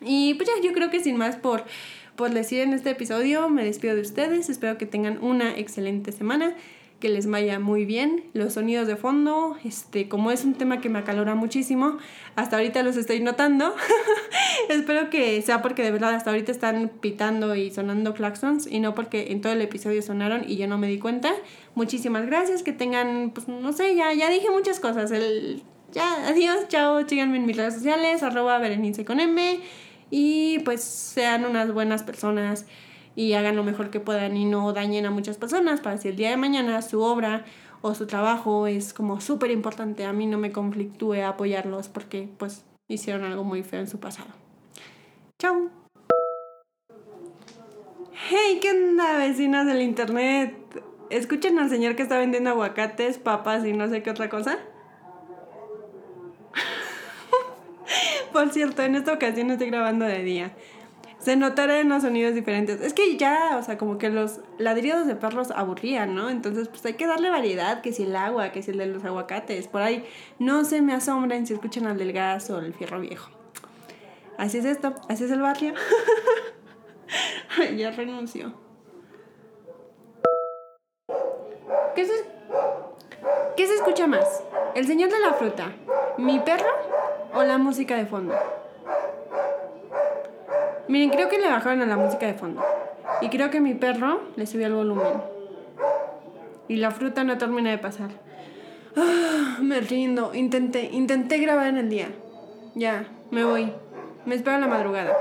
Y 0.00 0.34
pues 0.34 0.48
ya, 0.48 0.62
yo 0.66 0.72
creo 0.74 0.90
que 0.90 1.00
sin 1.00 1.16
más 1.16 1.36
por, 1.36 1.64
por 2.16 2.30
decir 2.30 2.60
en 2.60 2.72
este 2.72 2.90
episodio, 2.90 3.48
me 3.48 3.64
despido 3.64 3.94
de 3.94 4.02
ustedes. 4.02 4.48
Espero 4.50 4.78
que 4.78 4.86
tengan 4.86 5.22
una 5.22 5.56
excelente 5.56 6.12
semana 6.12 6.54
que 7.04 7.10
les 7.10 7.28
vaya 7.28 7.58
muy 7.58 7.84
bien. 7.84 8.24
Los 8.32 8.54
sonidos 8.54 8.88
de 8.88 8.96
fondo, 8.96 9.58
este, 9.62 10.08
como 10.08 10.30
es 10.30 10.42
un 10.46 10.54
tema 10.54 10.80
que 10.80 10.88
me 10.88 11.00
acalora 11.00 11.34
muchísimo, 11.34 11.98
hasta 12.34 12.56
ahorita 12.56 12.82
los 12.82 12.96
estoy 12.96 13.20
notando. 13.20 13.74
Espero 14.70 15.10
que 15.10 15.42
sea 15.42 15.60
porque 15.60 15.82
de 15.82 15.90
verdad 15.90 16.14
hasta 16.14 16.30
ahorita 16.30 16.50
están 16.50 16.90
pitando 17.02 17.54
y 17.56 17.70
sonando 17.70 18.14
claxons 18.14 18.66
y 18.66 18.80
no 18.80 18.94
porque 18.94 19.32
en 19.32 19.42
todo 19.42 19.52
el 19.52 19.60
episodio 19.60 20.00
sonaron 20.00 20.44
y 20.48 20.56
yo 20.56 20.66
no 20.66 20.78
me 20.78 20.86
di 20.86 20.98
cuenta. 20.98 21.34
Muchísimas 21.74 22.24
gracias, 22.24 22.62
que 22.62 22.72
tengan, 22.72 23.32
pues 23.34 23.48
no 23.48 23.74
sé, 23.74 23.94
ya, 23.94 24.14
ya 24.14 24.30
dije 24.30 24.48
muchas 24.48 24.80
cosas. 24.80 25.10
El, 25.10 25.62
ya, 25.92 26.26
adiós, 26.26 26.68
chao, 26.68 27.06
síganme 27.06 27.36
en 27.36 27.44
mis 27.44 27.58
redes 27.58 27.74
sociales, 27.74 28.22
arroba 28.22 28.56
Berenice 28.56 29.04
con 29.04 29.20
M 29.20 29.60
y 30.10 30.60
pues 30.60 30.82
sean 30.82 31.44
unas 31.44 31.70
buenas 31.70 32.02
personas 32.02 32.64
y 33.16 33.34
hagan 33.34 33.56
lo 33.56 33.64
mejor 33.64 33.90
que 33.90 34.00
puedan 34.00 34.36
y 34.36 34.44
no 34.44 34.72
dañen 34.72 35.06
a 35.06 35.10
muchas 35.10 35.36
personas 35.36 35.80
para 35.80 35.98
si 35.98 36.08
el 36.08 36.16
día 36.16 36.30
de 36.30 36.36
mañana 36.36 36.82
su 36.82 37.00
obra 37.00 37.44
o 37.80 37.94
su 37.94 38.06
trabajo 38.06 38.66
es 38.66 38.94
como 38.94 39.20
súper 39.20 39.50
importante, 39.50 40.04
a 40.04 40.12
mí 40.12 40.26
no 40.26 40.38
me 40.38 40.52
conflictúe 40.52 41.22
apoyarlos 41.22 41.88
porque 41.88 42.28
pues 42.38 42.64
hicieron 42.88 43.24
algo 43.24 43.44
muy 43.44 43.62
feo 43.62 43.80
en 43.80 43.88
su 43.88 44.00
pasado. 44.00 44.30
Chao. 45.38 45.68
Hey, 48.28 48.58
¿qué 48.62 48.70
onda 48.70 49.18
vecinas 49.18 49.66
del 49.66 49.82
internet? 49.82 50.56
¿Escuchan 51.10 51.58
al 51.58 51.68
señor 51.68 51.94
que 51.94 52.02
está 52.02 52.18
vendiendo 52.18 52.50
aguacates, 52.50 53.18
papas 53.18 53.66
y 53.66 53.72
no 53.72 53.88
sé 53.88 54.02
qué 54.02 54.10
otra 54.10 54.30
cosa? 54.30 54.58
Por 58.32 58.50
cierto, 58.50 58.82
en 58.82 58.94
esta 58.94 59.12
ocasión 59.12 59.50
estoy 59.50 59.68
grabando 59.68 60.06
de 60.06 60.22
día 60.22 60.54
se 61.24 61.36
notarán 61.36 61.88
los 61.88 62.02
sonidos 62.02 62.34
diferentes. 62.34 62.82
Es 62.82 62.92
que 62.92 63.16
ya, 63.16 63.56
o 63.58 63.62
sea, 63.62 63.78
como 63.78 63.96
que 63.96 64.10
los 64.10 64.40
ladridos 64.58 65.06
de 65.06 65.16
perros 65.16 65.50
aburrían, 65.50 66.14
¿no? 66.14 66.28
Entonces, 66.28 66.68
pues 66.68 66.84
hay 66.84 66.94
que 66.94 67.06
darle 67.06 67.30
variedad, 67.30 67.80
que 67.80 67.94
si 67.94 68.02
el 68.02 68.14
agua, 68.14 68.52
que 68.52 68.62
si 68.62 68.72
el 68.72 68.78
de 68.78 68.86
los 68.86 69.04
aguacates, 69.04 69.66
por 69.66 69.80
ahí. 69.80 70.04
No 70.38 70.64
se 70.64 70.82
me 70.82 70.92
asombren 70.92 71.46
si 71.46 71.54
escuchan 71.54 71.86
al 71.86 71.96
del 71.96 72.12
gas 72.12 72.50
o 72.50 72.58
el 72.58 72.74
fierro 72.74 73.00
viejo. 73.00 73.30
Así 74.36 74.58
es 74.58 74.66
esto, 74.66 74.94
así 75.08 75.24
es 75.24 75.30
el 75.30 75.40
barrio. 75.40 75.72
ya 77.76 77.90
renunció. 77.90 78.52
¿Qué 81.94 82.02
es 82.02 83.70
escucha 83.70 84.06
más? 84.06 84.42
¿El 84.74 84.86
señor 84.86 85.10
de 85.10 85.20
la 85.20 85.32
fruta? 85.32 85.72
¿Mi 86.18 86.38
perro? 86.40 86.68
¿O 87.32 87.42
la 87.44 87.56
música 87.56 87.96
de 87.96 88.04
fondo? 88.04 88.34
Miren, 90.88 91.10
creo 91.10 91.28
que 91.28 91.38
le 91.38 91.48
bajaron 91.48 91.82
a 91.82 91.86
la 91.86 91.96
música 91.96 92.26
de 92.26 92.34
fondo. 92.34 92.62
Y 93.20 93.28
creo 93.28 93.50
que 93.50 93.60
mi 93.60 93.74
perro 93.74 94.20
le 94.36 94.46
subió 94.46 94.66
el 94.66 94.74
volumen. 94.74 95.14
Y 96.68 96.76
la 96.76 96.90
fruta 96.90 97.24
no 97.24 97.38
termina 97.38 97.70
de 97.70 97.78
pasar. 97.78 98.10
Ah, 98.96 99.58
me 99.60 99.80
rindo. 99.80 100.34
Intenté, 100.34 100.90
intenté 100.92 101.38
grabar 101.38 101.68
en 101.68 101.78
el 101.78 101.88
día. 101.88 102.08
Ya, 102.74 103.06
me 103.30 103.44
voy. 103.44 103.72
Me 104.26 104.34
espero 104.34 104.58
la 104.58 104.66
madrugada. 104.66 105.14